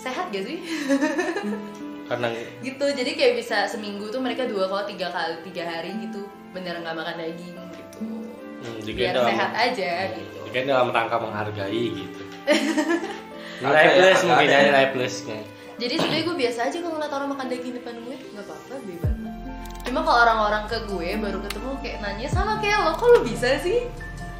[0.01, 0.59] Sehat gak sih?
[2.11, 2.27] Karena
[2.59, 6.83] gitu jadi kayak bisa seminggu tuh mereka dua kalau tiga kali tiga hari gitu beneran
[6.83, 7.99] nggak makan daging gitu
[8.67, 12.23] hmm, juga biar dalam- sehat aja gitu juga dalam rangka menghargai gitu.
[13.63, 14.57] Nilai plus mungkin ya.
[14.57, 15.41] ya nilai plusnya.
[15.81, 19.15] Jadi sebenarnya gue biasa aja kalau ngeliat orang makan daging depan gue nggak apa-apa bebas
[19.81, 23.59] cuma kalau orang-orang ke gue baru ketemu kayak nanya sama kayak lo kok lo bisa
[23.59, 23.89] sih?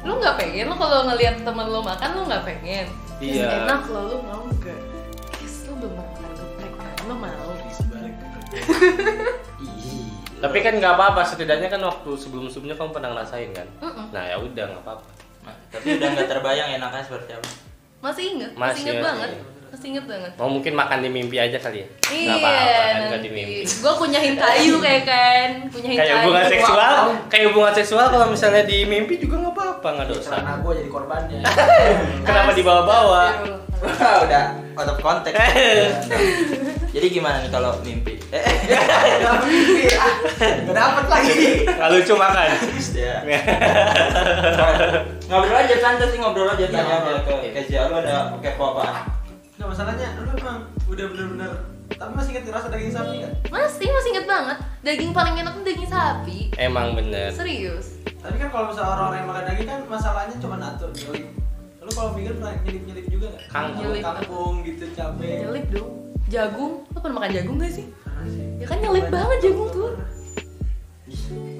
[0.05, 2.85] Lo nggak pengen lo kalau ngeliat temen lo makan lo nggak pengen?
[3.19, 3.65] Terus Iya.
[3.65, 4.79] enak lo lo mau nggak?
[5.41, 7.51] Yes, lo belum makan geprek kan lo mau.
[9.61, 10.07] Ih,
[10.39, 13.67] Tapi kan nggak apa-apa, setidaknya kan waktu sebelum-sebelumnya kamu pernah ngerasain kan.
[13.81, 14.05] Mm-mm.
[14.13, 15.09] Nah ya udah nggak apa-apa.
[15.41, 17.49] Nah, tapi udah nggak terbayang enaknya seperti apa?
[18.01, 19.41] Masih inget Masih masih inget ya.
[19.71, 21.87] Masih inget banget Mau mungkin makan di mimpi aja kali ya.
[21.87, 23.23] Nggak Iya, apa-apa kan nggak nanti.
[23.23, 23.61] di mimpi.
[23.63, 26.19] Gue kunyahin kayu kayak kan, kunyahin Kayak kayu.
[26.19, 26.93] hubungan seksual,
[27.25, 30.29] kayak hubungan seksual kalau misalnya di mimpi juga nggak apa-apa nggak dosa.
[30.33, 31.39] Karena gue jadi korbannya.
[32.27, 33.23] Kenapa dibawa-bawa?
[33.81, 35.41] Udah out of context
[36.91, 38.45] jadi gimana nih kalau mimpi eh
[39.17, 40.13] Gak mimpi, ah.
[40.37, 41.33] Gak dapet lagi.
[41.65, 42.45] Nggak lucu makan.
[42.93, 43.15] ya
[45.25, 47.39] ngobrol aja santai sih ngobrol aja Iya, tanya aja ngobrol.
[47.41, 48.83] ke Kezia lu ada kepo apa
[49.61, 51.53] Nggak masalahnya, lu emang udah bener-bener
[51.93, 53.29] tapi masih inget rasa daging sapi kan?
[53.53, 54.57] Masih, masih inget banget.
[54.81, 56.49] Daging paling enak tuh daging sapi.
[56.57, 57.29] Emang bener.
[57.29, 58.01] Serius.
[58.25, 61.29] Tapi kan kalau misalnya orang-orang yang makan daging kan masalahnya cuma atur nyelip.
[61.77, 63.43] Lu kalau vegan pernah nyelip-nyelip juga nggak?
[63.53, 63.85] Kangkung.
[63.85, 65.29] Nyelip kangkung gitu, cabe.
[65.45, 65.91] Nyelip dong.
[66.25, 66.73] Jagung.
[66.89, 67.85] Lo pernah makan jagung gak sih?
[68.01, 68.45] Pernah sih.
[68.57, 69.93] Ya kan nyelip banget jagung tuh.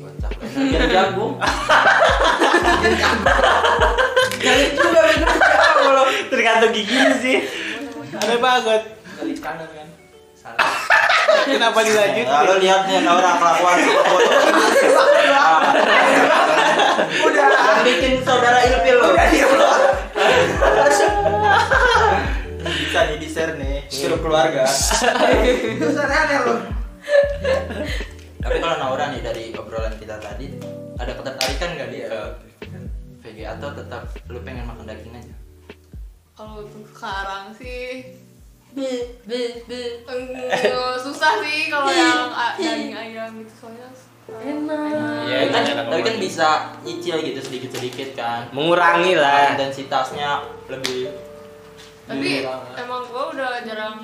[0.02, 1.34] kocak biar jagung
[4.42, 5.30] jadi juga bener
[5.92, 7.44] kalau Tergantung giginya sih.
[8.22, 8.82] Aneh banget.
[9.18, 9.88] Nyelip kanan kan?
[10.34, 10.74] Salah.
[11.48, 12.28] Kenapa dilanjut?
[12.28, 13.78] lalu lihat nih orang kelakuan
[17.22, 17.48] Udah.
[17.50, 19.80] yang bikin saudara ilfil lo Udah dia belum.
[22.62, 26.56] bisa nih di share nih suruh keluarga Terus aneh-aneh lu.
[28.38, 30.52] tapi kalau Naura nih dari obrolan kita tadi
[30.96, 32.22] ada ketertarikan nggak dia ke
[33.24, 35.34] VG atau tetap lu pengen makan daging aja
[36.42, 38.02] Kalau untuk sekarang sih
[38.74, 39.82] Be, be, be.
[40.98, 43.86] susah sih kalau yang daging ayam gitu soalnya
[44.32, 45.28] Enak.
[45.28, 46.48] Iya, kan, enak tapi kan bisa
[46.82, 49.54] nyicil gitu sedikit-sedikit kan Mengurangi lah.
[49.54, 51.14] intensitasnya lebih
[52.08, 52.58] tapi Iya.
[52.80, 54.02] emang gua udah jarang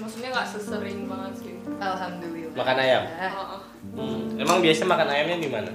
[0.00, 2.54] maksudnya nggak sesering banget sih Alhamdulillah.
[2.54, 3.02] Makan ayam?
[3.04, 3.60] Heeh.
[3.92, 4.40] Hmm.
[4.40, 5.68] Emang biasa makan ayamnya di mana?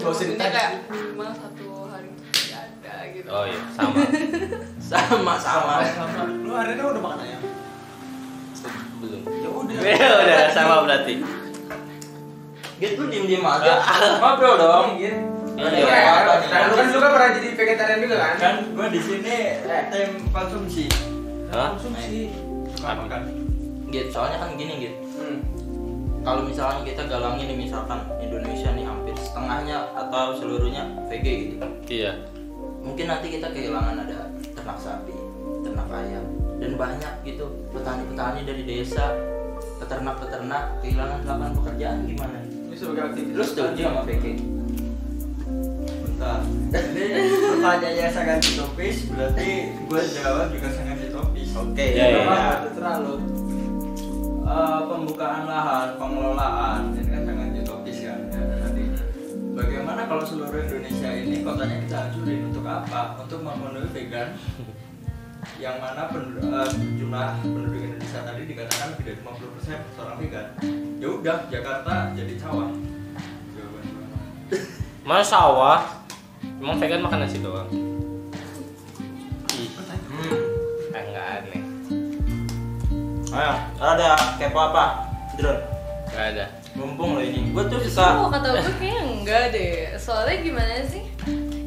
[0.00, 1.66] Maksudnya kayak minimal satu
[3.22, 4.02] gitu Oh iya, sama.
[4.78, 6.22] sama sama Sama.
[6.26, 7.40] Lu hari ini udah makan ayam?
[8.98, 9.20] Belum.
[9.24, 9.74] Ya udah.
[10.02, 11.14] Ya udah sama berarti.
[12.74, 13.78] gitu diem diem aja
[14.18, 15.14] ngobrol dong Gitu.
[15.54, 15.86] Iya,
[16.50, 18.34] kan lu kan lu kan pernah jadi vegetarian juga kan?
[18.36, 20.90] kan gua di sini tim konsumsi
[21.48, 21.78] Hah?
[21.78, 22.34] Konsumsi.
[22.74, 23.22] suka makan
[23.86, 25.38] gitu soalnya kan gini gitu Hmm.
[26.24, 32.12] kalau misalnya kita galangin nih misalkan Indonesia nih hampir setengahnya atau seluruhnya VG gitu Iya.
[32.82, 34.18] Mungkin nanti kita kehilangan ada
[34.52, 35.14] ternak sapi
[35.62, 36.24] ternak ayam
[36.58, 39.06] dan banyak gitu petani-petani dari desa
[39.78, 43.34] peternak-peternak kehilangan lapangan pekerjaan gimana Ini sebagai aktivitas.
[43.34, 44.24] lu setuju sama VG
[46.02, 46.40] bentar
[46.70, 49.48] jadi pertanyaannya sangat ditopis berarti
[49.84, 52.20] gua jawab juga sangat ditopis oke Iya, iya.
[52.22, 52.38] Apa?
[52.64, 53.14] Terserah lu.
[54.42, 57.48] Eh, pembukaan lahan, pengelolaan ini kan sangat
[59.52, 63.00] bagaimana kalau seluruh Indonesia ini kotanya kita hancurin untuk apa?
[63.20, 64.28] Untuk memenuhi vegan
[65.58, 70.46] yang mana penduduk, eh, jumlah penduduk Indonesia tadi dikatakan lebih dari 50% seorang vegan
[71.02, 73.80] ya udah Jakarta jadi sawah gua.
[75.02, 75.80] Mana sawah?
[76.62, 77.66] Emang vegan makan nasi doang?
[79.52, 79.68] Ih,
[80.06, 80.34] Hmm.
[80.94, 81.62] enggak aneh.
[83.32, 84.84] Ayo, ada kepo apa?
[85.34, 85.62] Drone.
[86.06, 86.46] Enggak ada.
[86.72, 87.52] Mumpung ini.
[87.52, 87.88] Gue tuh Oh,
[88.28, 89.74] suka kata gue kayaknya enggak deh.
[90.00, 91.04] Soalnya gimana sih?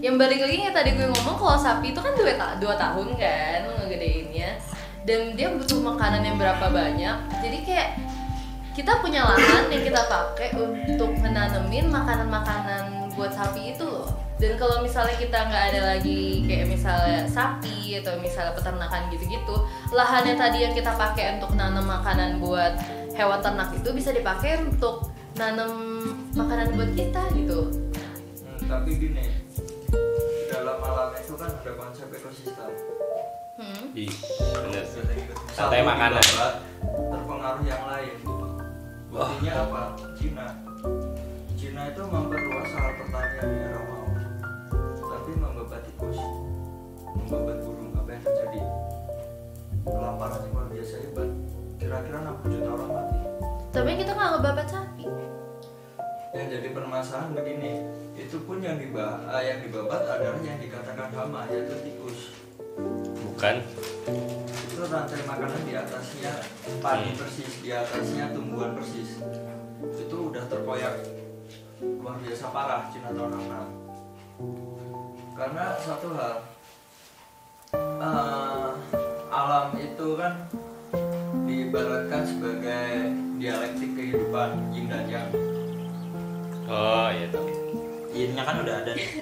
[0.01, 3.59] Yang balik lagi yang tadi gue ngomong kalau sapi itu kan dua, dua tahun kan
[3.81, 4.57] ngegedeinnya
[5.05, 7.17] dan dia butuh makanan yang berapa banyak.
[7.41, 7.89] Jadi kayak
[8.75, 14.09] kita punya lahan yang kita pakai untuk menanemin makanan-makanan buat sapi itu loh.
[14.35, 19.55] Dan kalau misalnya kita nggak ada lagi kayak misalnya sapi atau misalnya peternakan gitu-gitu,
[19.95, 22.75] lahannya tadi yang kita pakai untuk nanam makanan buat
[23.15, 25.71] hewan ternak itu bisa dipakai untuk nanam
[26.35, 27.71] makanan buat kita gitu.
[28.43, 29.25] Hmm, tapi gini
[30.51, 32.71] dalam alam itu kan ada konsep ekosistem
[33.55, 33.95] Hmm.
[33.95, 34.11] Ih,
[34.51, 34.99] bener sih.
[34.99, 36.19] Satu Santai makanan.
[36.83, 38.19] terpengaruh yang lain
[39.07, 39.81] buktinya apa
[40.19, 40.47] Cina
[41.55, 44.05] Cina itu memperluas hal pertanian di era mau
[45.07, 46.19] tapi membabat tikus
[47.15, 48.61] membabat burung apa yang terjadi
[49.87, 51.29] kelaparan yang luar biasa hebat
[51.75, 53.15] kira-kira 60 juta orang mati
[53.69, 55.03] Tapi kita nggak ngebabat sapi.
[56.31, 57.71] yang jadi permasalahan begini
[58.13, 62.19] itu pun yang diba eh, yang dibabat adalah yang dikatakan hama yaitu tikus
[63.17, 63.55] Bukan.
[64.65, 66.31] itu rantai makanan di atasnya
[66.79, 67.17] padi Hmm.
[67.17, 69.21] persis di atasnya tumbuhan persis
[69.93, 70.93] itu udah terkoyak
[71.79, 76.33] luar biasa parah Cina tahun 66 karena satu hal
[77.73, 78.69] eh,
[79.29, 80.33] alam itu kan
[81.45, 82.85] diibaratkan sebagai
[83.35, 85.27] dialektik kehidupan yin dan yang
[86.65, 87.45] Oh, iya tahu.
[88.09, 89.21] Yinnya kan udah ada nih.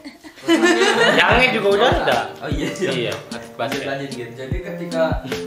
[1.20, 2.18] Yangnya juga udah ada.
[2.40, 3.84] Oh iya Iya, Lanjut basket.
[3.84, 4.32] lanjut gitu.
[4.34, 5.04] Jadi ketika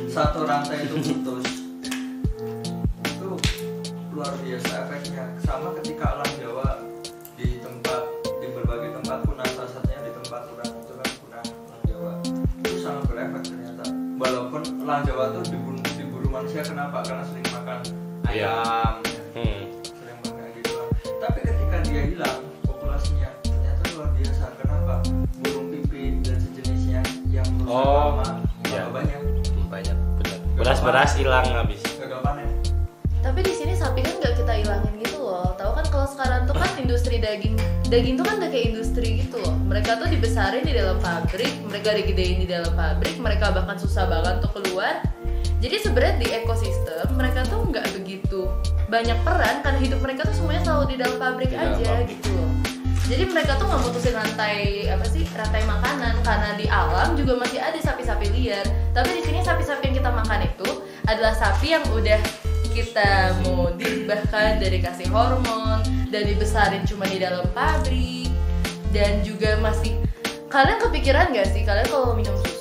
[0.06, 1.46] satu rantai itu putus,
[3.00, 3.28] itu
[4.12, 4.95] luar biasa efeknya.
[17.06, 17.78] Karena sering makan
[18.26, 18.50] Iya.
[18.50, 18.92] ayam,
[19.32, 19.62] Hmm.
[19.86, 20.74] sering makan gitu.
[21.22, 24.44] Tapi ketika dia hilang populasinya ternyata luar biasa.
[24.58, 24.94] Kenapa?
[25.38, 28.28] Burung pipit dan sejenisnya yang merusak Oh, lama
[28.66, 28.82] iya.
[28.90, 29.20] banyak.
[29.70, 30.38] Banyak benar.
[30.58, 31.78] Beras-beras hilang habis.
[31.94, 32.50] Gagal panen.
[33.22, 35.54] Tapi di sini sapi kan nggak kita ilangin gitu loh.
[35.54, 37.54] Tahu kan kalau sekarang tuh kan industri daging,
[37.86, 39.54] daging tuh kan udah kayak industri gitu loh.
[39.62, 44.42] Mereka tuh dibesarin di dalam pabrik, mereka digedein di dalam pabrik, mereka bahkan susah banget
[44.42, 45.05] untuk keluar.
[45.66, 48.46] Jadi sebenarnya di ekosistem mereka tuh nggak begitu
[48.86, 52.06] banyak peran karena hidup mereka tuh semuanya selalu di dalam pabrik Di dalam aja pabrik.
[52.14, 52.50] gitu loh.
[53.10, 57.58] Jadi mereka tuh nggak mutusin rantai apa sih rantai makanan karena di alam juga masih
[57.58, 58.62] ada sapi-sapi liar.
[58.94, 60.68] Tapi di sini sapi-sapi yang kita makan itu
[61.10, 62.20] adalah sapi yang udah
[62.70, 65.82] kita modif bahkan dari kasih hormon
[66.14, 68.30] dan dibesarin cuma di dalam pabrik
[68.94, 69.98] dan juga masih
[70.46, 72.55] kalian kepikiran gak sih kalian kalau minum susu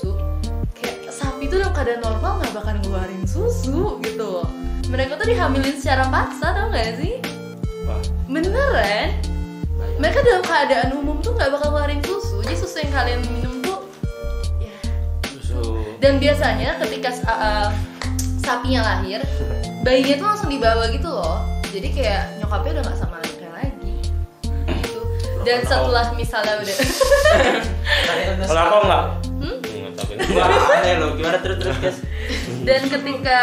[1.48, 4.46] tuh dalam keadaan normal nggak bakal ngeluarin susu gitu.
[4.46, 7.18] Loh mereka tuh dihamilin secara paksa tau gak sih?
[7.90, 9.10] Wah, beneran?
[9.98, 13.80] Mereka dalam keadaan umum tuh nggak bakal ngeluarin susu jadi susu yang kalian minum tuh
[14.62, 14.78] ya.
[15.26, 15.82] Susu.
[16.00, 17.70] dan biasanya ketika uh, uh,
[18.40, 19.26] sapinya lahir
[19.82, 21.42] bayinya tuh langsung dibawa gitu loh.
[21.76, 23.96] Jadi kayak nyokapnya udah nggak sama anaknya lagi.
[24.80, 25.00] Gitu.
[25.44, 26.76] Dan setelah misalnya udah
[28.48, 29.04] Kalau aku enggak.
[29.44, 29.55] Hmm?
[30.36, 31.16] Wah, aneh lo.
[31.16, 31.40] Gimana?
[31.40, 32.00] Terus terus guys?
[32.66, 33.40] dan ketika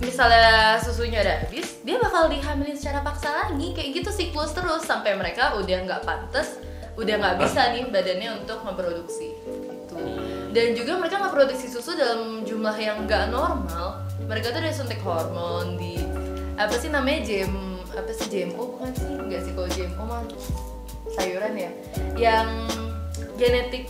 [0.00, 3.72] misalnya susunya udah habis dia bakal dihamilin secara paksa lagi.
[3.76, 6.58] Kayak gitu siklus terus sampai mereka udah nggak pantas
[6.94, 9.34] udah nggak bisa nih badannya untuk memproduksi.
[9.34, 9.98] Gitu.
[10.54, 13.98] Dan juga mereka nggak produksi susu dalam jumlah yang nggak normal.
[14.30, 15.98] Mereka tuh udah suntik hormon di
[16.54, 19.10] apa sih namanya jem apa sih GMO bukan sih?
[19.10, 20.22] Nggak sih kalau GMO mah?
[21.18, 21.70] Sayuran ya.
[22.14, 22.48] Yang
[23.34, 23.88] genetiknya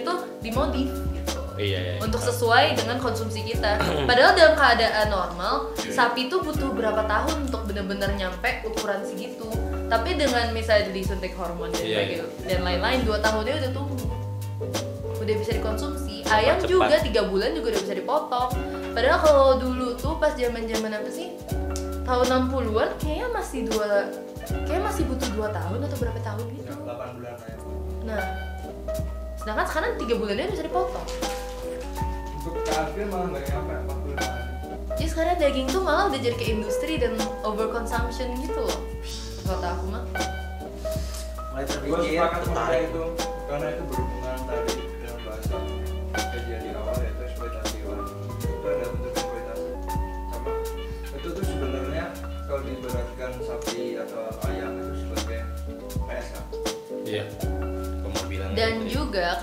[0.00, 1.94] itu dimodif gitu Iya, iya.
[2.02, 3.78] untuk sesuai dengan konsumsi kita.
[4.10, 9.46] Padahal dalam keadaan normal, sapi itu butuh berapa tahun untuk benar-benar nyampe ukuran segitu.
[9.86, 14.10] Tapi dengan misalnya disuntik hormon dan Iya, sebagainya dan lain-lain, dua tahunnya udah tumbuh,
[15.20, 16.26] udah bisa dikonsumsi.
[16.26, 16.66] Ayam Cepat.
[16.66, 18.50] juga tiga bulan juga udah bisa dipotong.
[18.90, 21.38] Padahal kalau dulu tuh pas zaman-zaman apa sih?
[22.02, 24.10] Tahun 60-an kayaknya masih dua
[24.66, 26.72] kayak masih butuh dua tahun atau berapa tahun gitu.
[26.82, 27.54] 8 bulan ya.
[28.04, 28.22] Nah,
[29.44, 31.04] sedangkan sekarang tiga bulannya bisa dipotong.
[32.40, 34.28] Untuk KFB malah nggak nyampe 40 bulan.
[34.96, 37.12] Jadi sekarang daging tuh malah udah jadi ke industri dan
[37.44, 38.80] overconsumption gitu loh.
[39.44, 40.04] Kata aku mah.
[41.52, 42.88] Mulai Gue terpikir, tertarik.
[42.88, 43.04] itu
[43.44, 44.93] karena itu berhubungan tadi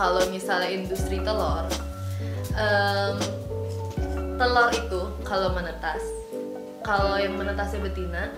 [0.01, 1.69] kalau misalnya industri telur
[2.57, 3.15] em,
[4.41, 6.01] telur itu kalau menetas
[6.81, 8.33] kalau yang menetasnya betina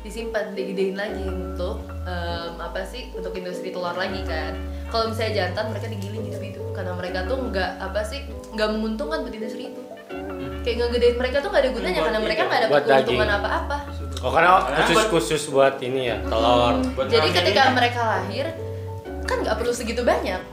[0.00, 4.56] disimpan digedein lagi untuk em, apa sih untuk industri telur lagi kan.
[4.88, 8.24] Kalau misalnya jantan mereka digiling gitu gitu karena mereka tuh nggak apa sih
[8.56, 9.80] nggak menguntungkan buat industri itu.
[10.64, 13.76] Kayak ngegedein mereka tuh nggak ada gunanya Buat karena mereka itu, nggak ada keuntungan apa-apa.
[14.22, 16.74] Oh karena khusus buat- khusus buat ini ya telur.
[16.96, 17.74] Buat jadi ketika ini.
[17.76, 18.46] mereka lahir
[19.28, 20.40] kan nggak perlu segitu banyak.
[20.40, 20.51] ya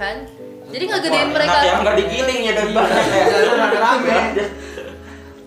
[0.00, 0.24] kan?
[0.72, 1.52] Jadi ngegedein Wah, mereka.
[1.52, 4.16] Enak ya nggak digiling ya dan banyak ya rame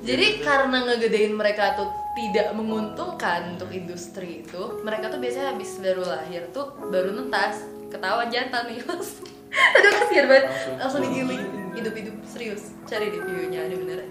[0.03, 6.03] jadi karena ngegedein mereka tuh tidak menguntungkan untuk industri itu mereka tuh biasanya habis baru
[6.03, 10.45] lahir tuh baru nentas ketahuan jantan nih langsung aduh kasihan banget.
[10.81, 11.01] Langsung.
[11.05, 11.45] Digiling.
[11.77, 12.73] Hidup-hidup serius.
[12.89, 14.09] Cari di videonya ada beneran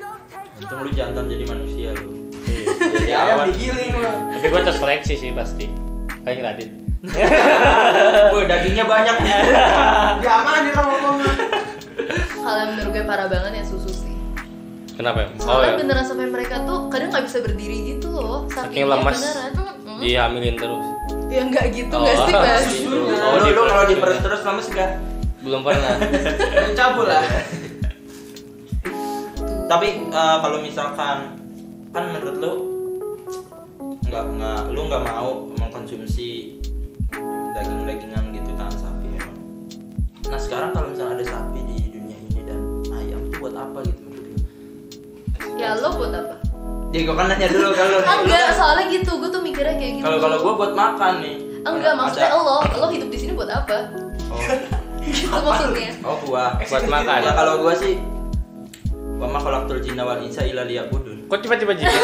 [0.63, 2.31] untung lu jantan jadi manusia lu.
[2.47, 2.63] Iya.
[2.79, 3.47] Dari ya ayam awal.
[3.51, 5.67] digiling lah Tapi gue terseleksi sih pasti.
[6.23, 6.82] Kayak Radit.
[8.33, 9.35] Wah, dagingnya banyak nih
[10.19, 11.35] diamanin sama ngomongnya
[12.37, 14.11] kalau yang menurut gue parah banget ya susu sih
[14.93, 15.19] Kenapa?
[15.21, 15.29] ya?
[15.33, 15.79] Oh soalnya ya.
[15.81, 19.17] beneran sampai mereka tuh kadang nggak bisa berdiri gitu loh Saking lemas.
[19.17, 19.99] beneran Mm-mm.
[19.99, 20.85] Dihamilin terus.
[21.27, 22.03] ya nggak gitu Oh.
[22.03, 22.65] nggak sih Bas?
[22.73, 22.93] Gitu.
[22.93, 23.91] Oh, lu, di lu kalau perut.
[23.91, 24.91] diperes terus lemes gak?
[25.41, 25.95] Belum pernah.
[26.79, 27.25] cabul lah
[29.65, 31.19] Tapi eh, kalau misalkan
[31.91, 32.53] kan menurut lu
[34.03, 36.42] nggak nggak lu nggak mau mengkonsumsi
[40.53, 42.61] sekarang kalau misalnya ada sapi di dunia ini dan
[42.93, 44.39] ayam itu buat apa gitu menurut lu?
[45.57, 46.35] ya lo buat apa
[46.93, 50.19] Ya gue kan nanya dulu kalau enggak soalnya gitu gue tuh mikirnya kayak gitu kalau
[50.21, 51.37] kalau gue buat makan nih.
[51.63, 53.77] enggak Ada- maksudnya lo lo hidup di sini buat apa
[54.29, 54.37] Oh,
[55.09, 56.61] gitu maksudnya oh gua.
[56.61, 57.19] Buat makan.
[57.19, 57.97] Ya kalau gua sih
[59.17, 61.29] wa ma khalaqtul jinna wal insa illa liya'budun.
[61.29, 61.89] Kok tiba-tiba jadi?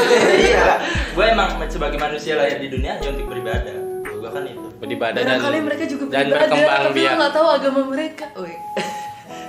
[0.46, 0.64] Iya.
[1.12, 3.76] Gue emang sebagai manusia lahir di dunia hanya untuk beribadah.
[4.08, 4.67] Gue kan itu.
[4.78, 7.12] Beribadah dan Barangkali mereka juga dan berkembang biak.
[7.18, 8.24] nggak tahu agama mereka.
[8.38, 8.54] Woi.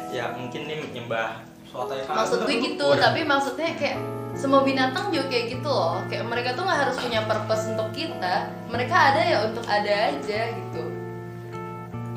[0.09, 1.37] Ya mungkin nih nyembah.
[1.69, 4.01] soto yang Maksud gue gitu, tapi maksudnya kayak
[4.33, 6.01] semua binatang juga kayak gitu loh.
[6.09, 8.49] Kayak mereka tuh nggak harus punya purpose untuk kita.
[8.73, 10.83] Mereka ada ya untuk ada aja gitu.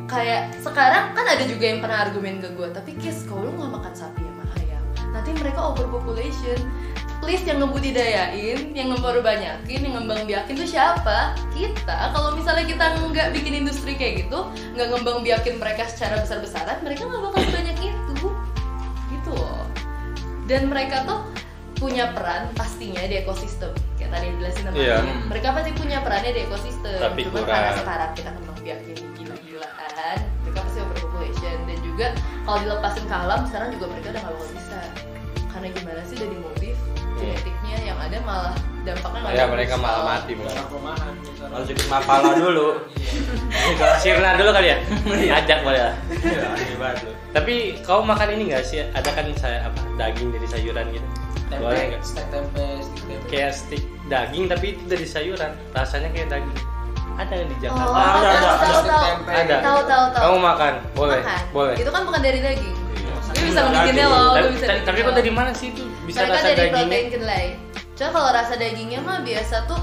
[0.09, 3.73] Kayak sekarang kan ada juga yang pernah argumen ke gue, tapi Kis, kalau lu nggak
[3.77, 6.61] makan sapi sama ayam, nanti mereka overpopulation.
[7.23, 11.39] Please yang ngebudidayain, yang ngeperbanyakin, yang ngembang biakin tuh siapa?
[11.55, 12.11] Kita.
[12.11, 14.43] Kalau misalnya kita nggak bikin industri kayak gitu,
[14.75, 18.29] nggak ngembang biakin mereka secara besar-besaran, mereka nggak bakal banyak itu
[19.09, 19.63] gitu loh
[20.45, 21.23] dan mereka tuh
[21.77, 24.97] punya peran pastinya di ekosistem kayak tadi dijelasin sama Iya.
[24.99, 25.19] Ian.
[25.27, 27.51] mereka pasti punya perannya di ekosistem Tapi cuman kurang.
[27.53, 32.07] karena sekarang kita kembang biakin gila-gilaan mereka pasti overpopulation dan juga
[32.43, 34.81] kalau dilepasin ke alam sekarang juga mereka udah gak bakal bisa
[35.49, 36.72] karena gimana sih udah dimodif
[37.23, 40.43] genetiknya yang ada malah dampaknya nggak Ya mereka malah mati gitu.
[41.47, 42.69] Harus ikut mapala dulu.
[44.03, 44.79] Sirna dulu kali ya.
[45.39, 45.95] Ajak boleh lah.
[46.11, 46.47] Iya.
[47.31, 47.55] Tapi
[47.87, 48.83] kau makan ini gak sih?
[48.93, 51.07] Ada kan saya apa daging dari sayuran gitu.
[51.53, 52.03] Boleh tempe nggak?
[52.03, 55.53] stek tempe stik tempe Kayak stick daging tapi itu dari sayuran.
[55.73, 56.59] Rasanya kayak daging.
[57.13, 57.93] Ada di oh Jakarta.
[57.93, 59.37] Ada, tahu ada, ada.
[59.37, 59.57] Ada.
[59.61, 60.73] tahu tahu tahu Kamu makan?
[60.97, 61.21] Boleh.
[61.21, 61.41] Makan.
[61.53, 61.75] Boleh.
[61.77, 62.83] itu kan bukan dari daging
[63.33, 63.39] Iya.
[63.41, 66.57] gue bisa ngebikinnya loh bisa tapi, kok dari mana sih itu bisa Mereka rasa dari
[66.59, 66.83] dagingnya?
[66.83, 67.47] protein kedelai.
[67.93, 69.81] Cuma kalau rasa dagingnya mah biasa tuh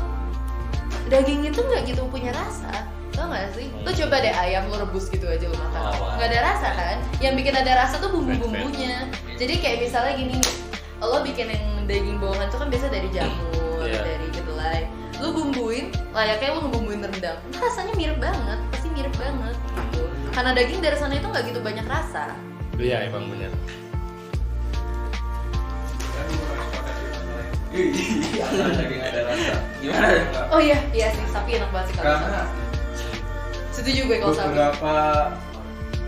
[1.07, 2.71] daging itu nggak gitu punya rasa.
[3.09, 3.67] Tau gak sih?
[3.83, 5.81] Lu coba deh ayam lu rebus gitu aja lu makan.
[5.99, 6.97] Oh, ada rasa kan?
[7.19, 9.11] Yang bikin ada rasa tuh bumbu-bumbunya.
[9.35, 10.39] Jadi kayak misalnya gini,
[11.03, 14.07] lo bikin yang daging bohongan tuh kan biasa dari jamur, Iya.
[14.07, 14.81] dari kedelai.
[15.19, 17.39] Lu bumbuin, layaknya lu ngebumbuin rendang.
[17.51, 19.55] Nah, rasanya mirip banget, pasti mirip banget
[19.91, 20.01] gitu.
[20.31, 22.31] Karena daging dari sana itu nggak gitu banyak rasa.
[22.79, 23.51] Iya emang bener.
[27.69, 29.53] Iya, daging ada rasa.
[29.77, 30.07] Gimana?
[30.49, 32.43] Oh iya, iya sih, sapi enak banget sih kalau Karena
[33.69, 34.47] Setuju gue kalau sapi.
[34.49, 34.93] beberapa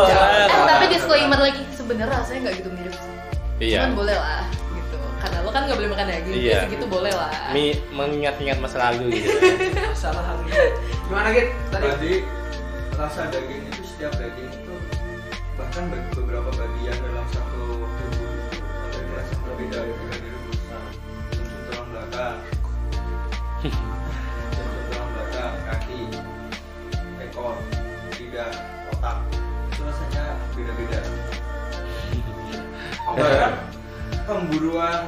[0.08, 3.12] Eh, tapi disclaimer lagi sebenarnya rasanya nggak gitu mirip sih.
[3.58, 3.78] Iya.
[3.82, 4.96] Cuman boleh lah gitu.
[5.18, 6.52] Karena lo kan nggak boleh makan daging, Iya.
[6.52, 7.30] ya segitu boleh lah.
[7.50, 9.32] Mi mengingat-ingat masa lalu gitu.
[9.90, 10.50] masalah ini
[11.02, 12.22] gimana gitu tadi Tadi
[12.94, 14.50] rasa daging itu setiap daging
[15.68, 17.90] bagi beberapa bagian dalam satu tubuh
[18.50, 20.60] itu ada rasa yang berbeda ketika direbus.
[20.66, 20.84] Nah,
[21.30, 22.36] sumsum tulang belakang,
[23.62, 26.02] sumsum tulang belakang, kaki,
[27.22, 27.54] ekor,
[28.16, 28.52] lidah,
[28.96, 29.16] otak
[29.70, 30.24] itu rasanya
[30.56, 31.00] beda-beda.
[33.08, 33.52] Bahkan
[34.26, 35.02] pemburuan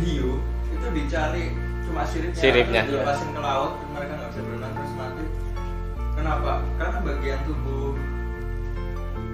[0.00, 0.40] hiu
[0.72, 1.44] itu dicari
[1.86, 2.82] cuma siripnya, Siripnya.
[2.88, 5.24] dilepasin ke laut mereka nggak bisa berenang terus mati
[6.12, 6.52] Kenapa?
[6.80, 7.96] Karena bagian tubuh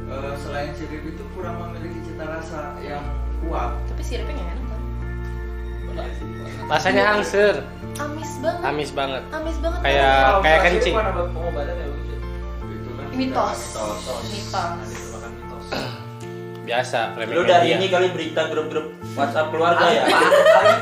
[0.08, 3.04] eh, selain sirip itu kurang memiliki cita rasa yang
[3.40, 3.76] kuat.
[3.86, 4.80] Tapi siripnya enak kan?
[6.68, 7.64] Rasanya angser,
[7.98, 8.62] Amis banget.
[8.62, 9.22] amis banget.
[9.30, 9.80] Amis banget.
[9.80, 10.94] Kayak Kalau kayak kencing.
[10.94, 11.96] pengobatan ya Bu?
[12.68, 13.58] Itu kan mitos.
[13.74, 14.22] mitos.
[14.30, 14.88] Mitos.
[15.32, 15.66] Mitos.
[16.68, 17.80] Biasa, remeh Lu dari media.
[17.80, 20.04] ini kali berita grup-grup WhatsApp keluarga ya.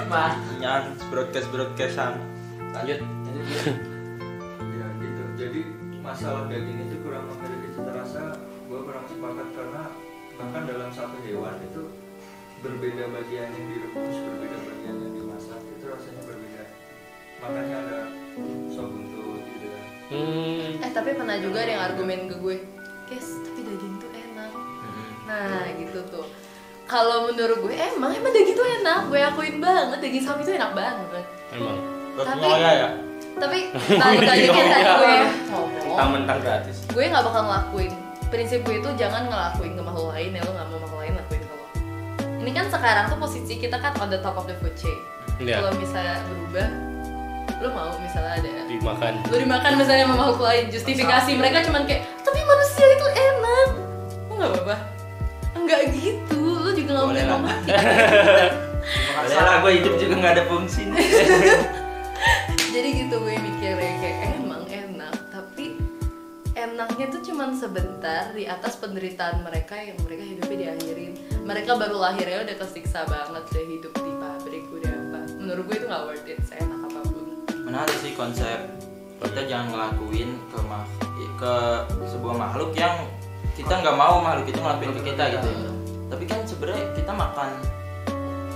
[0.07, 0.35] Mah.
[0.59, 2.19] Nyan broadcast broadcastan.
[2.75, 2.99] Lanjut.
[4.69, 5.23] Ya gitu.
[5.39, 5.61] Jadi
[6.01, 6.96] masalah daging itu
[10.37, 11.83] bahkan dalam satu hewan itu
[12.61, 16.63] berbeda bagian yang direbus, berbeda bagian yang dimasak itu rasanya berbeda.
[17.37, 17.99] Makanya ada
[18.69, 19.85] sop buntut gitu kan.
[20.07, 20.71] Hmm.
[20.81, 22.57] Eh tapi pernah juga ada yang argumen ke gue,
[23.07, 24.53] guys tapi daging tuh enak.
[25.27, 26.27] Nah gitu tuh.
[26.87, 30.73] Kalau menurut gue emang emang daging tuh enak, gue akuin banget daging sapi tuh enak
[30.73, 31.25] banget.
[31.51, 31.79] Emang.
[32.15, 32.89] Terus Tapi- ya.
[33.37, 33.59] Tapi
[34.01, 35.17] balik lagi kayak tadi gue
[35.53, 36.77] ngomong, Mentang-mentang gratis.
[36.89, 37.93] gue nggak bakal ngelakuin.
[38.27, 41.41] Prinsip gue itu jangan ngelakuin ke makhluk lain ya lo nggak mau makhluk lain lakuin
[41.41, 41.65] ke lo.
[42.37, 44.99] Ini kan sekarang tuh posisi kita kan on the top of the food chain.
[45.39, 45.61] Iya.
[45.61, 46.67] Kalau misalnya berubah,
[47.57, 49.13] lo mau misalnya ada Dimakan.
[49.25, 53.69] lu dimakan misalnya sama makhluk lain justifikasi mereka cuman kayak tapi manusia itu enak
[54.27, 54.77] lu nggak apa-apa
[55.57, 57.39] enggak gitu lu juga nggak Boleh mungkin lah.
[57.39, 57.69] mau mati
[59.17, 60.83] Boleh lah gue hidup juga nggak ada fungsi.
[62.75, 64.46] jadi gitu gue mikirnya kayak tapi
[66.67, 71.13] enaknya tuh cuman sebentar di atas penderitaan mereka yang mereka hidupnya diakhirin
[71.47, 75.87] mereka baru lahirnya udah kesiksa banget udah hidup di pabrik udah apa menurut gue itu
[75.87, 77.25] nggak worth it seenak apa pun
[77.67, 78.59] Menarik sih konsep
[79.23, 80.61] kita jangan ngelakuin ke
[81.37, 81.55] ke
[82.09, 82.97] sebuah makhluk yang
[83.53, 85.71] kita nggak mau makhluk itu ngelakuin ke kita gitu ya.
[86.13, 87.51] Tapi kan sebenarnya kita makan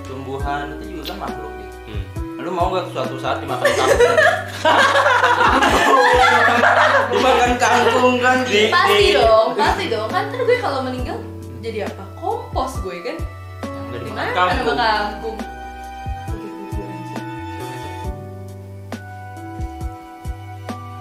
[0.04, 1.76] tumbuhan itu juga kan makhluk gitu.
[1.92, 2.04] Hmm.
[2.40, 4.16] Lu mau gak suatu saat dimakan kangkung?
[7.12, 11.18] dimakan kangkung kan di, pasti di- dong pasti dong kan ntar gue kalau meninggal
[11.61, 13.16] jadi apa kompos gue kan
[13.90, 14.76] dimakan Dimakan kangkung.
[14.76, 15.36] kangkung.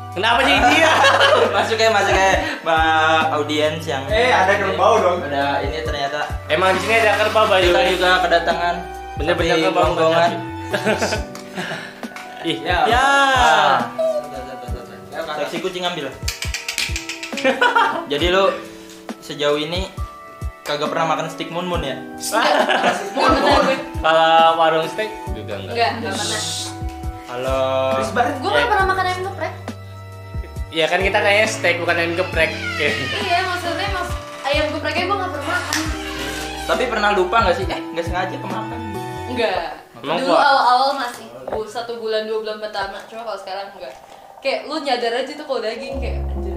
[0.09, 0.91] Kenapa jadi dia?
[1.55, 2.29] masuk ya masuk ya
[2.65, 5.21] mbak audiens yang Eh, ada kerbau dong.
[5.21, 7.69] ada ini ternyata Emang di sini ada kerbau bayu.
[7.69, 8.75] kita juga kedatangan
[9.15, 10.31] Bener-bener kerbau gonggongan.
[12.49, 12.99] Ih, ya ya.
[12.99, 13.75] Ah.
[15.39, 16.11] Seksi kucing ambil
[18.11, 18.51] jadi lu
[19.19, 19.87] sejauh ini
[20.63, 21.97] kagak pernah makan stick mun mun ya
[23.15, 23.75] pernah gue.
[23.99, 25.73] Kalau warung steak juga enggak.
[25.73, 26.41] Enggak, enggak pernah.
[27.29, 27.61] Kalau
[28.37, 29.53] Gue nggak pernah makan ayam geprek.
[30.69, 32.51] ya kan kita kayaknya steak bukan ayam geprek.
[32.77, 34.09] Iya, maksudnya mas
[34.45, 35.83] ayam gepreknya gue nggak pernah makan.
[36.69, 38.79] tapi pernah lupa nggak sih eh nggak sengaja kemakan
[39.25, 39.73] Enggak.
[39.99, 43.93] Emang Dulu awal-awal masih bu satu bulan dua bulan pertama, cuma kalau sekarang enggak.
[44.39, 46.55] Kayak lu nyadar aja tuh kalau daging kayak anjir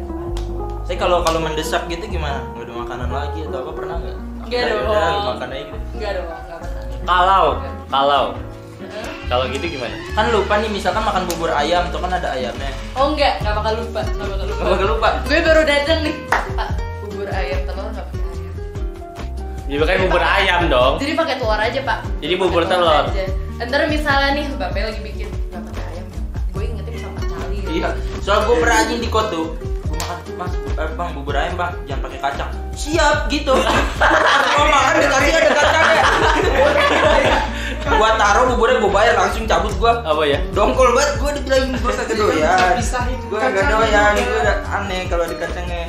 [0.82, 4.50] saya kalau kalau mendesak gitu gimana nggak ada makanan lagi atau apa pernah nggak Nggak
[4.52, 4.82] Ya dong.
[4.82, 6.82] lu makan aja gitu Enggak dong, enggak pernah.
[7.02, 7.44] Kalau
[7.88, 8.22] kalau
[9.24, 9.94] kalau gitu gimana?
[10.12, 13.72] kan lupa nih misalkan makan bubur ayam tuh kan ada ayamnya Oh enggak, enggak bakal
[13.76, 14.60] lupa, enggak bakal lupa.
[14.60, 15.08] Nggak bakal lupa.
[15.24, 16.14] Gue baru datang nih,
[16.52, 16.68] Pak.
[17.00, 18.52] Bubur ayam telur enggak pakai ayam.
[19.64, 20.92] Jadi bukan bubur ayam dong.
[20.98, 21.98] Jadi pakai telur aja, Pak.
[22.20, 23.04] Jadi bubur Pakai telur.
[23.08, 23.24] aja.
[23.62, 25.28] Ntar misalnya nih, Bapak lagi bikin
[27.72, 27.88] iya
[28.20, 29.46] soal gue pernah anjing di kota tuh
[29.82, 33.64] gue makan mas eh, bang bubur ayam bang jangan pakai kacang siap gitu gue
[34.72, 36.02] makan dikasih ada kacangnya
[37.82, 40.38] gue taruh buburnya gue bayar langsung cabut gue Apa ya?
[40.52, 43.90] dongkol banget gue dibilangin gue kagak doyan Pisahin gue kagak kacangnya.
[43.90, 45.82] doyan gue udah aneh kalau ada kacangnya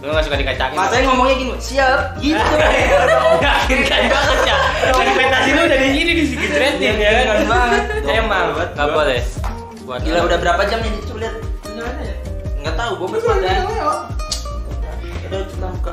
[0.00, 0.76] Lu nggak suka dikacangin?
[0.76, 2.36] masanya ngomongnya gini siap gitu
[3.34, 4.56] Meyakinkan banget ya.
[4.92, 7.24] Ekspektasi lu dari sini disigitretin ya kan?
[7.44, 7.82] Banget.
[8.04, 8.92] Emang nggak gua.
[8.92, 9.20] boleh.
[9.84, 11.36] Buat gila udah berapa jam nih coba lihat.
[11.60, 12.16] Gimana ya?
[12.64, 13.84] nggak tahu ya, jam ya.
[15.28, 15.92] udah kita buka.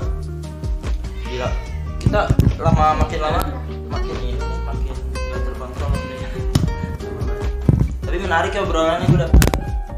[1.27, 1.47] Gila.
[1.99, 2.19] Kita
[2.63, 3.39] lama makin lama
[3.91, 5.91] makin ini makin nggak terkontrol.
[5.91, 6.39] Ini
[7.99, 9.39] tapi menarik ya obrolannya gue dapet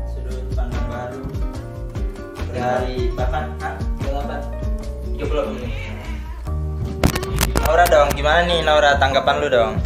[0.09, 1.21] sudut pandang baru.
[2.49, 4.41] Dari bahkan ah, delapan.
[5.13, 5.69] Tiga puluh menit
[7.61, 8.97] Naura dong gimana nih Naura?
[8.97, 9.77] Tanggapan lu dong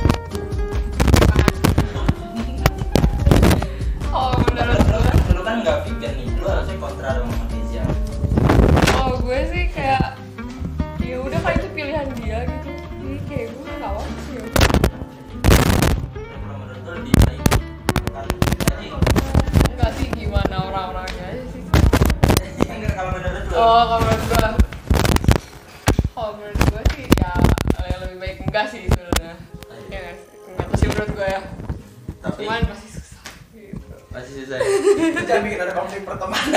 [4.16, 6.28] Oh menurut gue lu kan nggak vegan nih.
[6.40, 7.84] Lu harusnya kontra dong sama Kezia
[8.98, 10.16] Oh gue sih kayak
[11.04, 12.72] ya udah kan itu pilihan dia gitu.
[12.72, 14.44] Jadi kayak gue nggak apa sih ya
[16.48, 17.44] menurut lu lebih baik
[19.72, 21.64] Enggak sih gimana orang-orangnya aja sih.
[22.98, 23.54] Kalau menurut lu?
[23.54, 24.48] Oh kalau menurut gue
[26.18, 27.34] Kalau menurut gue sih ya
[27.88, 29.34] yang lebih baik enggak sih sebenarnya.
[29.92, 30.28] Ya nggak sih?
[30.50, 31.42] Enggak sih menurut gue ya.
[32.18, 32.62] Tapi Cuman
[34.18, 34.58] masih susah
[35.28, 36.50] Biar bikin ada konflik pertemanan.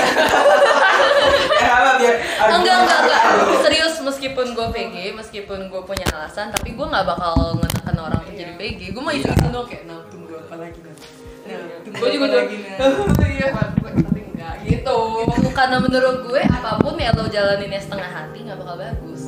[1.61, 2.15] Eh, biar
[2.57, 3.21] enggak enggak enggak.
[3.61, 8.33] Serius meskipun gue PG meskipun gue punya alasan tapi gue nggak bakal menekan orang untuk
[8.33, 12.43] jadi PG gue mau iseng-iseng doang kayak nah tunggu apa lagi nah gue juga tuh
[13.37, 13.49] iya.
[13.53, 14.99] Tapi enggak gitu.
[15.57, 19.21] Karena menurut gue apa pun ya lo jalaninnya setengah hati nggak bakal bagus?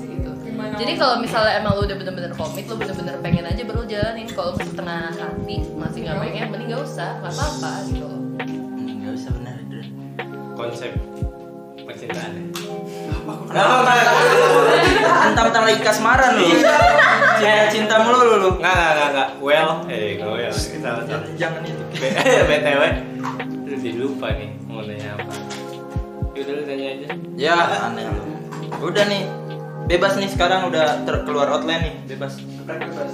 [0.74, 4.28] Jadi kalau misalnya emang lo udah bener-bener komit lo bener-bener pengen aja baru jalanin.
[4.30, 8.06] Kalau masih setengah hati masih nggak pengen mending gak usah nggak apa-apa gitu.
[8.06, 8.22] Loh
[8.78, 9.80] nggak usah benar itu
[10.54, 10.92] konsep
[11.84, 12.32] percintaan
[15.24, 16.44] Tentang-tentang lagi kasmaran lu.
[17.40, 18.50] Cinta cinta mulu lu lu.
[18.60, 19.30] Nggak nggak nggak nggak.
[19.40, 20.54] Well eh nggak well.
[20.54, 20.90] Kita
[21.40, 21.84] Jangan- itu.
[22.50, 22.82] Btw
[23.64, 25.34] lu jadi lupa nih mau nanya apa.
[26.34, 27.08] Yaudah lu tanya aja.
[27.38, 27.56] Ya
[27.88, 28.22] aneh lu.
[28.84, 29.24] Udah nih
[29.84, 33.12] Bebas nih sekarang udah ter- keluar outline nih Bebas bebas.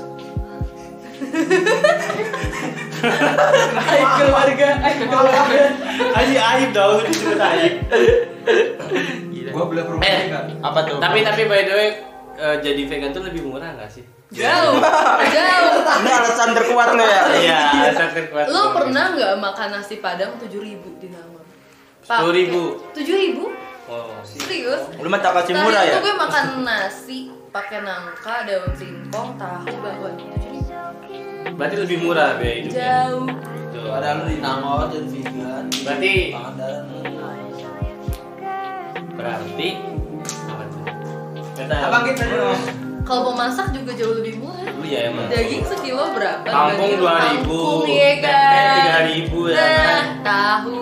[3.81, 5.63] Aib keluarga aib keluarga
[6.15, 7.73] aib aib dong disebut aib
[9.29, 9.49] Gila.
[9.51, 10.21] Gua boleh promosi Eh.
[10.27, 10.43] nggak?
[10.61, 10.97] Apa tuh?
[10.99, 11.89] tapi tapi by the way
[12.35, 14.77] eh, jadi vegan tuh lebih murah nggak sih jauh
[15.35, 17.59] jauh Ini alasan terkuat lo ya iya
[17.91, 21.41] sangat kuat Lo pernah nggak makan nasi padang 7000 di Nangor?
[21.99, 22.93] 10.000?
[22.93, 23.68] 7000?
[23.89, 24.81] Oh Serius?
[24.95, 25.97] Lu mah tak kasih Tadi murah ya?
[25.97, 27.17] gue makan nasi
[27.49, 30.13] pakai nangka, daun singkong, tahu, bakwan.
[30.13, 31.57] 7.000.
[31.57, 33.25] berarti lebih murah biaya hidupnya Jauh.
[33.69, 33.85] Tuh.
[33.87, 35.63] Padahal lu di Nangor jadi vegan.
[35.75, 36.83] berarti Pangandaran.
[39.11, 39.69] berarti
[41.59, 42.53] apa tuh kita dulu.
[43.01, 44.69] Kalau mau masak juga jauh lebih murah.
[44.69, 46.45] lu ya emang Daging sekilo berapa?
[46.45, 48.73] Kampung dua ribu, Kangkung, iya kan?
[48.77, 50.05] tiga ribu ya Nah, kan?
[50.21, 50.79] tahu.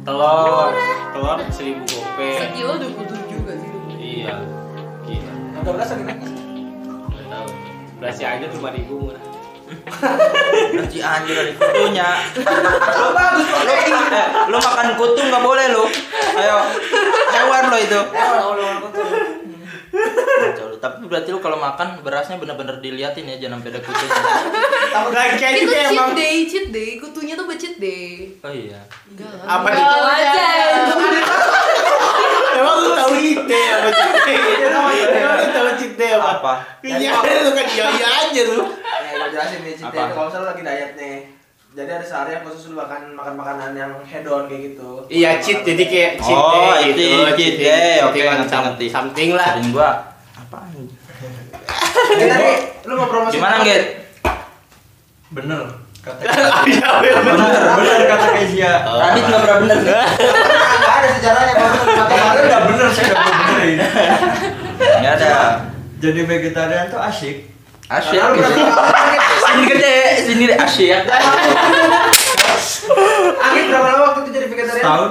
[0.00, 0.72] telur
[1.12, 3.70] telur seribu gope Sekilo 27 gak sih?
[3.96, 4.34] iya
[5.02, 6.20] gila Udah belas lagi naik.
[6.20, 7.48] nggak tahu
[7.96, 9.24] berasi aja lima ribu murah
[10.74, 12.08] Berarti anjir ada kutunya
[12.74, 13.62] Lu bagus kok.
[13.62, 15.84] Eh, Lu makan kutu nggak boleh lu
[16.34, 16.58] Ayo
[17.30, 19.00] Hewan lo itu Eh, orang-orang kutu.
[20.76, 24.10] Tapi berarti lu kalau makan berasnya bener-bener diliatin ya Jangan sampai ada kutunya
[24.90, 26.90] Takut Nah, kayak Itu gitu cheat emang day, cheat day.
[26.96, 28.26] Kutunya tuh buat cheat day.
[28.40, 29.32] Oh iya Enggak.
[29.40, 30.18] Apa Enggak nih?
[30.18, 30.48] aja.
[32.80, 33.88] Lu tahu cite apa
[35.10, 36.52] emang lu tahu cite apa Apa?
[36.82, 38.60] iya lu kan iya iya aja lu
[39.00, 39.90] Ya, gue jelasin nih, Apa?
[39.90, 41.16] itu kalau misalnya lagi diet nih
[41.70, 45.62] Jadi ada sehari yang khusus lu makan makan makanan yang hedon kayak gitu iya cheat
[45.62, 47.94] jadi kayak cheat Oh, day itu gitu cheat day.
[48.02, 48.86] Oke, some- ngerti.
[48.88, 49.90] something lah Sering gua
[50.36, 50.70] Apaan?
[52.10, 52.50] Jadi tadi
[52.84, 53.84] lu mau promosi Gimana Get?
[55.30, 55.62] Bener
[56.00, 56.20] kata
[56.64, 58.72] Iya, Bener, bener kata Kezia.
[58.82, 59.92] Radit nggak pernah bener nih
[60.80, 63.78] Enggak ada sejarahnya kalau makan Kemarin udah bener, saya mau benerin.
[65.00, 65.32] Nggak ada.
[66.00, 67.36] Jadi vegetarian tuh asik
[67.90, 68.16] Asyik.
[68.16, 68.62] Karena lu gitu.
[68.70, 68.94] berapa
[69.42, 70.90] Sini gede, sini asyik
[73.36, 74.80] Angin berapa lama waktu itu jadi vegetarian?
[74.80, 75.10] Setahun.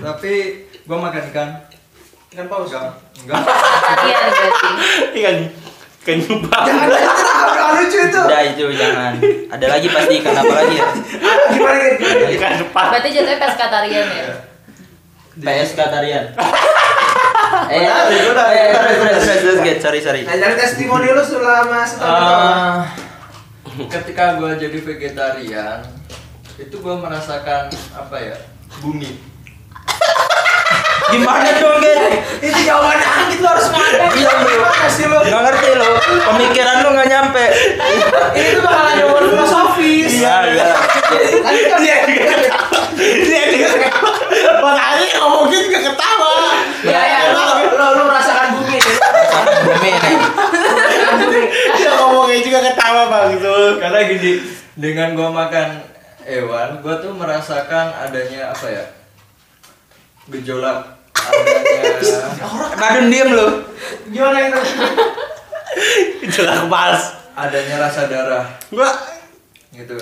[0.00, 0.32] Tapi
[0.84, 1.48] gua makan ikan.
[2.32, 2.92] Ikan paus Enggak.
[3.20, 4.70] Enggak Kalian berarti.
[5.14, 5.36] ikan
[6.04, 8.20] ikan nyumbang Jangan jangan lucu itu.
[8.20, 9.12] Udah itu jangan.
[9.48, 10.86] Ada lagi pasti ikan apa lagi ya?
[11.48, 12.04] Gimana gitu?
[12.36, 14.26] ikan depan Berarti jatuhnya pescatarian ya?
[15.34, 16.24] PSK Tarian
[17.64, 18.84] Eh, Udah, eh, udah,
[19.14, 20.20] udah, sorry, sorry.
[20.26, 22.90] Nah, jadi testimoni lu selama setahun?
[23.78, 25.78] Eh, ketika gue jadi vegetarian
[26.58, 28.36] itu gue merasakan apa ya?
[28.82, 29.16] Bumi
[31.12, 32.00] Gimana dong, Get?
[32.40, 34.30] Itu jawaban angin lu harus ngada Iya.
[34.44, 35.18] Gimana sih lu?
[35.20, 35.88] Nggak ngerti lo,
[36.32, 37.44] pemikiran lu nggak nyampe.
[38.34, 40.66] Ini tuh bakalan jawaban filosofis Iya, iya.
[41.80, 44.10] Dia juga ketawa dia juga ketawa
[44.64, 46.32] makanya ngomongin juga ketawa.
[46.84, 47.42] Ya ya, lu,
[47.74, 48.96] lu, lu merasakan bumi nih.
[49.64, 50.16] Bumi nih.
[51.80, 54.32] Dia ngomongnya juga ketawa bang Zul karena gini
[54.74, 55.68] dengan gue makan
[56.24, 58.84] hewan gue tuh merasakan adanya apa ya?
[60.32, 61.92] Gejolak adanya
[62.74, 63.48] Badun diem lu.
[64.10, 64.60] Gimana itu?
[66.30, 67.00] jelas pas.
[67.34, 68.46] Adanya rasa darah.
[68.70, 68.90] Gua
[69.74, 69.94] gitu.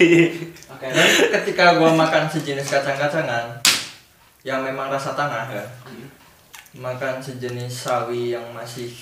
[0.76, 1.08] Oke dan
[1.40, 3.64] ketika gue makan sejenis kacang-kacangan
[4.44, 5.64] yang memang rasa tanah ya
[6.76, 8.92] makan sejenis sawi yang masih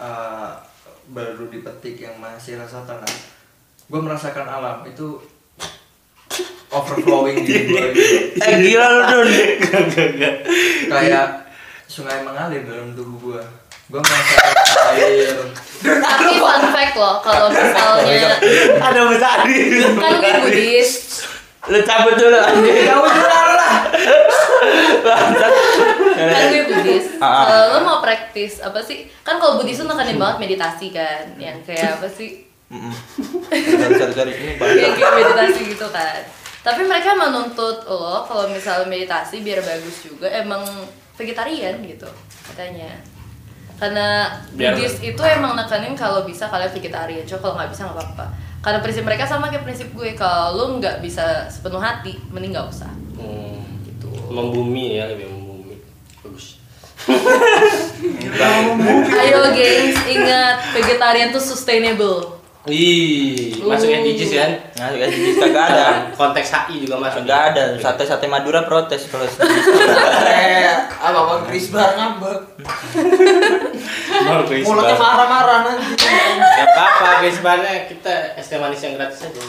[0.00, 0.56] uh,
[1.12, 3.12] baru dipetik yang masih rasa tanah
[3.92, 4.80] gue merasakan alam.
[4.88, 5.20] Itu
[6.72, 8.40] overflowing di gue gitu.
[8.40, 9.28] Eh gila lu Dun.
[10.88, 11.26] Kayak
[11.86, 13.42] sungai mengalir dalam tubuh gue
[13.92, 14.52] gue merasakan
[14.96, 15.36] air
[15.84, 18.40] Tapi fun fact loh, kalau misalnya
[18.80, 19.44] ada besar
[20.00, 21.20] kan gue Buddhis,
[21.68, 22.88] Lu cabut dulu anjing.
[22.88, 23.76] Jauh dulu lah
[26.16, 27.06] kan gue Buddhis.
[27.20, 27.44] Ah, ah.
[27.46, 29.10] Kalau lo mau praktis apa sih?
[29.22, 32.51] Kan kalau Buddhis tuh nekanin banget meditasi kan, yang kayak apa sih?
[32.72, 34.32] Sorry.
[34.32, 36.20] Ini Kayak bahasa kayak meditasi gitu kan.
[36.62, 40.62] tapi mereka menuntut lo kalau misalnya meditasi biar bagus juga emang
[41.12, 42.06] vegetarian gitu
[42.44, 43.02] katanya
[43.74, 47.98] karena Biar- Buddhis itu emang nekanin kalau bisa kalian vegetarian cuma kalau nggak bisa nggak
[47.98, 48.26] apa-apa
[48.60, 52.68] karena prinsip mereka sama kayak prinsip gue kalau lo nggak bisa sepenuh hati mending nggak
[52.68, 53.58] usah Hmm.
[53.84, 55.76] gitu Membumi ya, lebih membumi.
[56.20, 56.62] Bagus.
[59.12, 63.98] ayo gengs ingat vegetarian tuh sustainable Ih, masuk Uh.
[64.06, 64.50] SDGs kan?
[64.78, 65.86] Nah, kayak jenis kagak ada.
[66.20, 67.26] Konteks HI juga masuk.
[67.26, 67.62] Kagak ada.
[67.74, 70.70] Sate-sate Madura protes kalau Eh,
[71.02, 72.38] apa apa Chris Bar ngambek.
[74.62, 76.06] Mulutnya marah-marah nanti.
[76.38, 79.42] Gak apa-apa guys, sebenarnya kita es teh manis yang gratis aja.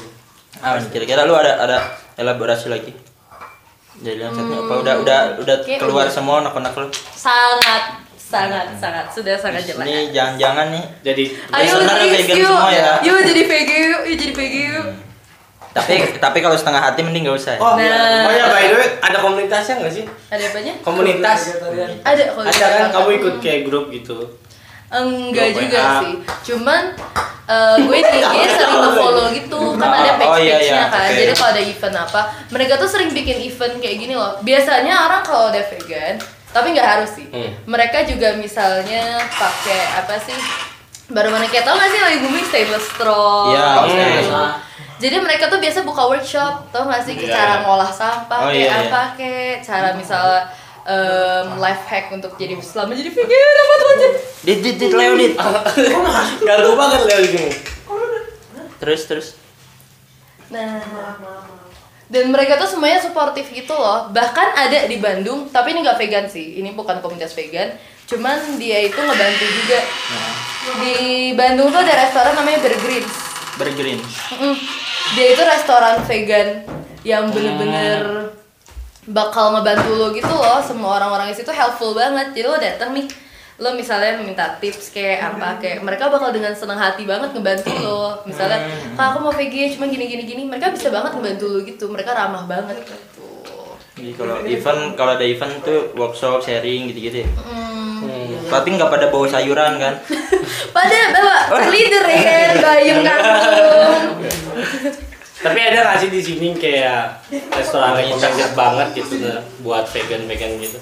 [0.66, 1.78] Ah, kira-kira lu ada ada
[2.18, 2.98] elaborasi lagi?
[3.94, 6.88] Jadi yang satu apa udah udah udah keluar semua anak-anak lu?
[7.14, 8.03] sangat
[8.34, 10.86] sangat sangat sudah sangat jelas Ini jangan-jangan nih.
[11.04, 11.24] Jadi
[11.54, 12.94] ayo vegan yuk semua ya.
[13.00, 14.88] yuk jadi VG yuk yuk jadi VG yuk
[15.72, 17.54] Tapi tapi kalau setengah hati mending gak usah.
[17.54, 17.60] ya.
[17.60, 18.26] Oh, Nah.
[18.26, 20.06] Oh ya by the way, ada komunitasnya nggak sih?
[20.28, 21.40] ada apanya Komunitas.
[22.04, 24.18] Ada kalau Ada kan kamu ikut kayak grup gitu.
[24.92, 26.00] enggak juga WA.
[26.00, 26.14] sih
[26.46, 26.94] cuman
[27.46, 31.18] eh, gue di IG sering nge-follow gitu kan ada Oh, page iya, iya, kan oke.
[31.18, 35.26] jadi kalau ada event apa mereka tuh sering bikin event kayak gini loh biasanya orang
[35.26, 36.22] kalau udah vegan
[36.54, 37.52] tapi nggak harus sih Hmm.
[37.66, 40.38] mereka juga misalnya pakai apa sih
[41.06, 44.32] baru mana kayak tau gak sih lagi booming stainless straw Iya, gitu.
[44.32, 44.42] oke.
[44.98, 47.62] jadi mereka tuh biasa buka workshop tau gak sih Iya, cara iya.
[47.62, 48.88] ngolah sampah Oh, kayak iya.
[48.88, 50.42] apa kayak cara misalnya
[50.84, 54.12] em, life hack untuk jadi selama jadi vegan apa tuh anjir
[54.44, 55.34] Dit dit dit Leo dit.
[56.40, 57.52] Ganggu banget Leo di sini.
[58.76, 59.28] Terus terus.
[60.50, 60.84] Nah,
[62.12, 64.12] dan mereka tuh semuanya suportif gitu loh.
[64.12, 66.60] Bahkan ada di Bandung, tapi ini nggak vegan sih.
[66.60, 67.76] Ini bukan komunitas vegan.
[68.04, 69.80] Cuman dia itu ngebantu juga.
[70.84, 73.14] Di Bandung tuh ada restoran namanya Bergreens.
[73.56, 74.00] Bergreen.
[74.34, 74.56] Mm-mm.
[75.16, 76.66] Dia itu restoran vegan
[77.04, 78.32] yang bener-bener
[79.04, 80.60] bakal ngebantu lo gitu loh.
[80.64, 82.36] Semua orang-orang di situ helpful banget.
[82.36, 83.08] Jadi lo datang nih,
[83.62, 88.18] lo misalnya minta tips kayak apa kayak mereka bakal dengan senang hati banget ngebantu lo.
[88.26, 88.66] Misalnya,
[88.98, 91.86] kak aku mau vegan cuma gini gini gini, mereka bisa banget ngebantu lo gitu.
[91.90, 93.26] Mereka ramah banget gitu.
[93.94, 97.30] Jadi kalau event kalau ada event tuh workshop sharing gitu-gitu ya.
[97.46, 98.50] Hmm.
[98.50, 99.96] Tapi nggak pada bawa sayuran kan?
[100.76, 104.02] Pada bawa cheerleader ya kan, bayung kangkung.
[105.44, 109.22] Tapi ada nggak sih di sini kayak restoran yang target banget gitu
[109.62, 110.82] buat vegan-vegan gitu.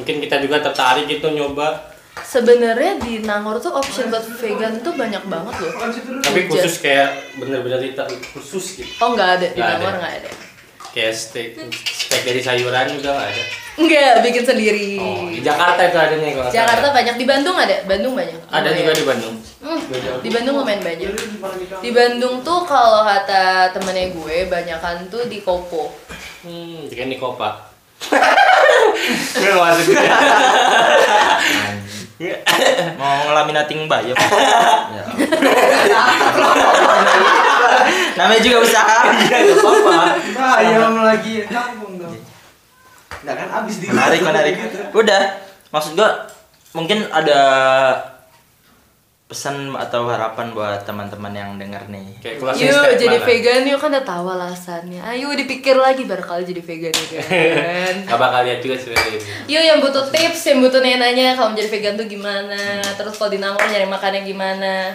[0.00, 1.95] Mungkin kita juga tertarik gitu nyoba.
[2.16, 5.72] Sebenarnya di Nangor tuh option buat vegan tuh banyak banget loh.
[6.24, 7.92] Tapi khusus kayak bener-bener
[8.32, 8.88] khusus gitu.
[9.04, 9.76] Oh nggak ada di ada.
[9.76, 10.30] Nangor nggak ada.
[10.96, 11.60] Kayak steak,
[11.92, 13.42] steak dari sayuran juga nggak ada.
[13.76, 14.96] Enggak, bikin sendiri.
[14.96, 16.96] Oh, di Jakarta itu adanya kalau nggak Jakarta salah.
[16.96, 18.40] banyak, di Bandung ada, Bandung banyak.
[18.48, 19.36] Ada juga di Bandung.
[19.60, 19.80] Hmm,
[20.24, 21.12] di Bandung lumayan banyak.
[21.84, 25.92] Di Bandung tuh kalau kata temennya gue, banyakan tuh di Kopo.
[26.40, 27.76] Hmm, di Kopa.
[29.36, 30.04] Gue nggak masuk gitu.
[33.00, 34.16] Mau ngelaminating bayam.
[34.96, 35.04] ya.
[38.16, 39.12] Namanya juga usaha.
[39.12, 40.48] Apa?
[40.56, 42.16] Ayam lagi kampung dong.
[43.20, 44.54] Nah kan abis di Menarik menarik.
[44.96, 45.44] Udah.
[45.68, 46.24] Maksud gua
[46.72, 47.40] mungkin ada
[49.26, 52.06] pesan atau harapan buat teman-teman yang denger nih.
[52.22, 53.26] Kayak closing Yuk statement jadi lah.
[53.26, 55.02] vegan yuk kan udah tahu alasannya.
[55.02, 57.94] Ayo dipikir lagi barangkali jadi vegan ya kan.
[58.14, 59.18] Gak bakal lihat juga sebenarnya.
[59.50, 63.42] Yuk yang butuh tips, yang butuh nanya kalau menjadi vegan tuh gimana, terus kalau di
[63.42, 64.94] Nangor nyari makannya gimana,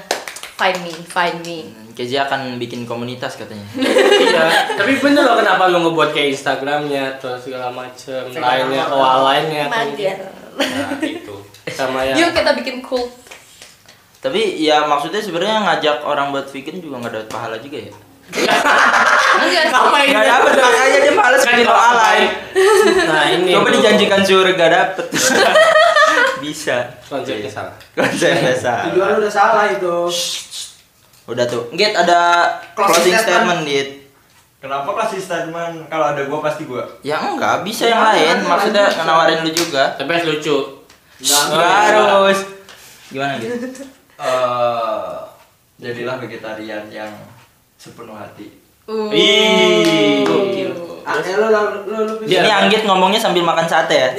[0.55, 1.59] find me, find me.
[1.91, 3.67] Kezi akan bikin komunitas katanya.
[4.31, 9.67] iya, tapi bener loh kenapa lu ngebuat kayak Instagramnya terus segala macem lainnya, OA lainnya
[9.67, 10.17] atau Mager.
[10.55, 11.35] Nah, itu.
[11.77, 13.11] Sama yang Yuk kita bikin cool.
[14.21, 17.93] Tapi ya maksudnya sebenarnya ngajak orang buat vegan juga nggak dapat pahala juga ya.
[18.31, 20.07] Ngapain?
[20.13, 22.19] Nggak dapat makanya dia males Kan bikin kalau alay.
[23.09, 25.05] Nah, ini Coba dijanjikan surga dapet.
[26.45, 26.77] Bisa.
[27.05, 27.75] konsepnya salah.
[27.93, 28.89] Konsepnya salah.
[28.93, 29.97] Tujuan udah salah itu.
[31.29, 31.69] Udah tuh.
[31.73, 33.89] Git ada Closing closing statement, Git.
[34.61, 36.85] Kenapa kasih statement kalau ada gua pasti gua?
[37.01, 38.45] Ya enggak, bisa yang lain.
[38.45, 39.97] Maksudnya nawarin lu juga.
[39.97, 40.85] Tapi harus lucu.
[41.21, 42.39] Enggak harus.
[43.09, 43.57] Gimana gitu?
[44.21, 45.13] Eh,
[45.81, 47.09] jadilah vegetarian yang
[47.81, 48.53] sepenuh hati.
[48.85, 49.09] Uh.
[49.09, 50.69] Ih, gokil.
[51.01, 51.17] Ah.
[52.21, 54.09] Ini Anggit ngomongnya sambil makan sate ya.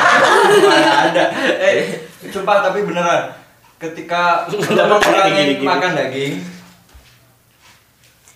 [0.68, 1.24] Mana ada?
[1.64, 3.32] Eh, sumpah tapi beneran.
[3.80, 5.64] Ketika mengurangi gini-gini?
[5.64, 6.34] makan daging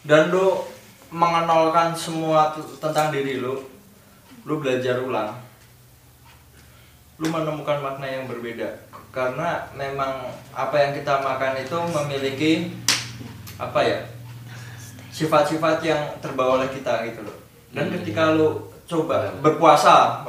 [0.07, 0.65] dan lu
[1.13, 3.61] mengenalkan semua tentang diri lu,
[4.49, 5.37] lu belajar ulang.
[7.21, 10.25] Lu menemukan makna yang berbeda karena memang
[10.57, 12.53] apa yang kita makan itu memiliki
[13.61, 14.01] apa ya?
[15.13, 17.37] sifat-sifat yang terbawa oleh kita gitu loh.
[17.77, 20.25] dan ketika lu coba berpuasa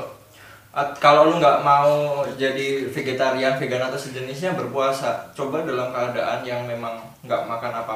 [1.00, 7.00] kalau lu nggak mau jadi vegetarian vegan atau sejenisnya berpuasa coba dalam keadaan yang memang
[7.24, 7.96] nggak makan apa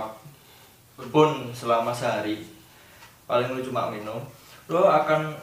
[1.11, 2.47] pun selama sehari
[3.27, 4.23] paling lu cuma minum
[4.71, 5.35] lu akan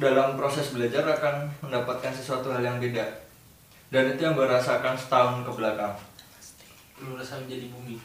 [0.00, 3.04] dalam proses belajar akan mendapatkan sesuatu hal yang beda
[3.90, 5.94] dan itu yang gue rasakan setahun ke belakang
[6.98, 7.96] lu rasa menjadi bumi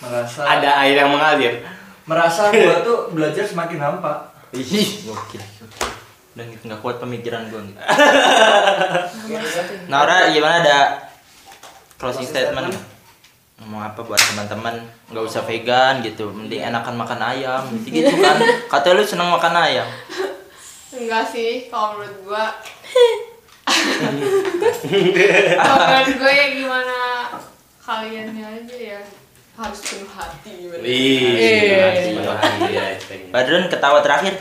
[0.00, 1.60] merasa Ada air yang mengalir.
[2.04, 5.38] merasa gue tuh belajar semakin hampa Ih, gokil.
[6.34, 7.70] Dan nggak kuat pemikiran gue.
[7.70, 7.78] Gitu.
[9.86, 10.78] Naura gimana ada
[11.94, 12.74] closing statement?
[13.62, 14.82] Ngomong apa buat teman-teman?
[15.06, 18.42] Nggak usah vegan gitu, mending enakan makan ayam gitu, gitu kan?
[18.74, 19.86] Katanya lu seneng makan ayam.
[20.90, 22.50] Enggak sih, kalau menurut gua
[23.80, 26.96] Kalau menurut gue ya gimana
[27.80, 29.00] kaliannya aja ya
[29.54, 32.14] harus penuh hati gimana Ih, Eh.
[32.14, 32.84] penuh hati ya.
[33.28, 34.34] Badrun ketawa terakhir.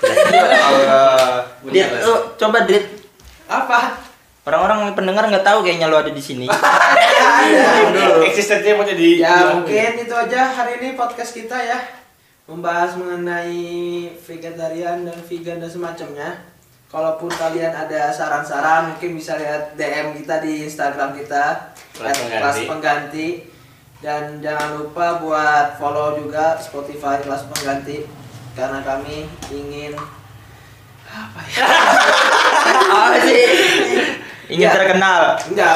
[0.00, 2.84] Allah Dit, lu coba Dit.
[3.46, 3.98] apa
[4.40, 6.48] Orang-orang pendengar nggak tahu kayaknya lu ada di sini.
[8.26, 11.78] Eksistensinya mau jadi ya mungkin itu aja hari ini podcast kita ya
[12.46, 13.62] membahas mengenai
[14.16, 16.30] vegetarian dan vegan dan semacamnya
[16.90, 22.34] kalaupun kalian ada saran-saran mungkin bisa lihat DM kita di Instagram kita Kelas Pengganti.
[22.34, 23.28] kelas pengganti
[24.00, 28.08] dan jangan lupa buat follow juga Spotify kelas pengganti
[28.52, 29.94] karena kami ingin
[31.06, 31.66] apa ya
[32.88, 33.44] Apa sih?
[34.48, 34.74] Ingin Ya.
[34.74, 35.74] terkenal, enggak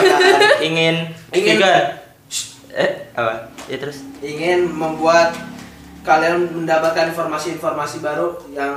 [0.64, 1.60] ingin Ingin-.
[2.70, 3.52] Eh, apa?
[3.66, 4.00] Ya terus.
[4.18, 5.36] ingin membuat
[6.00, 8.72] kalian mendapatkan informasi-informasi baru yang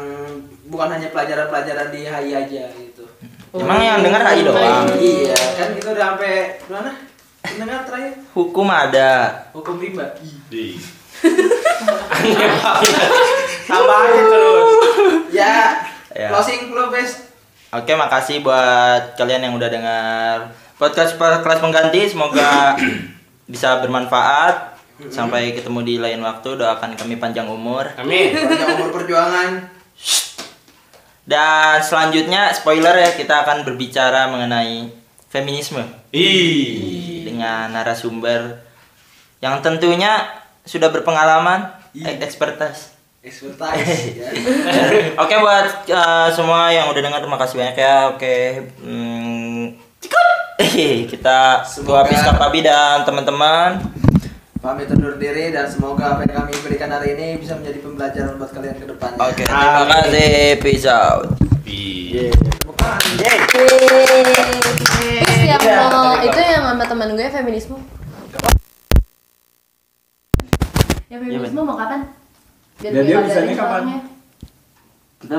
[0.72, 3.04] bukan hanya pelajaran-pelajaran di HI aja gitu.
[3.52, 4.88] Emang yang denger HI doang.
[4.96, 6.34] Iya, kan kita udah sampai
[6.66, 6.92] mana?
[7.44, 9.12] Mendengar terakhir Hukum ada.
[9.52, 10.08] hukum rimba.
[10.48, 10.80] Di.
[12.14, 12.92] Aneh banget.
[13.66, 14.70] Tambah aja terus.
[15.30, 15.56] Ya,
[16.12, 16.28] Ya.
[16.28, 17.28] closing lu, Bes.
[17.72, 20.36] Oke, makasih buat kalian yang udah dengar
[20.76, 22.04] podcast per- kelas pengganti.
[22.06, 22.76] Semoga
[23.52, 24.76] bisa bermanfaat.
[25.08, 26.50] Sampai ketemu di lain waktu.
[26.54, 27.90] Doakan kami panjang umur.
[27.98, 28.32] Amin.
[28.32, 29.81] Panjang umur perjuangan.
[31.22, 34.90] Dan selanjutnya spoiler ya kita akan berbicara mengenai
[35.32, 37.24] feminisme Ih.
[37.24, 38.60] dengan narasumber
[39.42, 40.22] yang tentunya
[40.66, 42.94] sudah berpengalaman, eh, expertise.
[43.22, 44.30] Expertise ya.
[45.18, 47.98] Oke buat uh, semua yang udah dengar terima kasih banyak ya.
[48.14, 48.38] Oke.
[48.82, 49.78] Hmm,
[50.62, 52.06] eh, kita gua
[52.38, 53.82] Pabi dan teman-teman.
[54.62, 58.54] Pamit undur diri dan semoga apa yang kami berikan hari ini bisa menjadi pembelajaran buat
[58.54, 59.18] kalian ke depannya.
[59.18, 60.62] Oke, terima kasih.
[60.62, 61.34] Peace out.
[62.70, 63.02] Bukan.
[63.18, 63.74] Terus
[65.50, 67.82] yang mau itu yang sama teman gue feminisme.
[71.10, 72.14] Yang feminisme mau kapan?
[72.86, 73.82] Biar Dan gue dia bisanya kapan?
[75.26, 75.38] Kita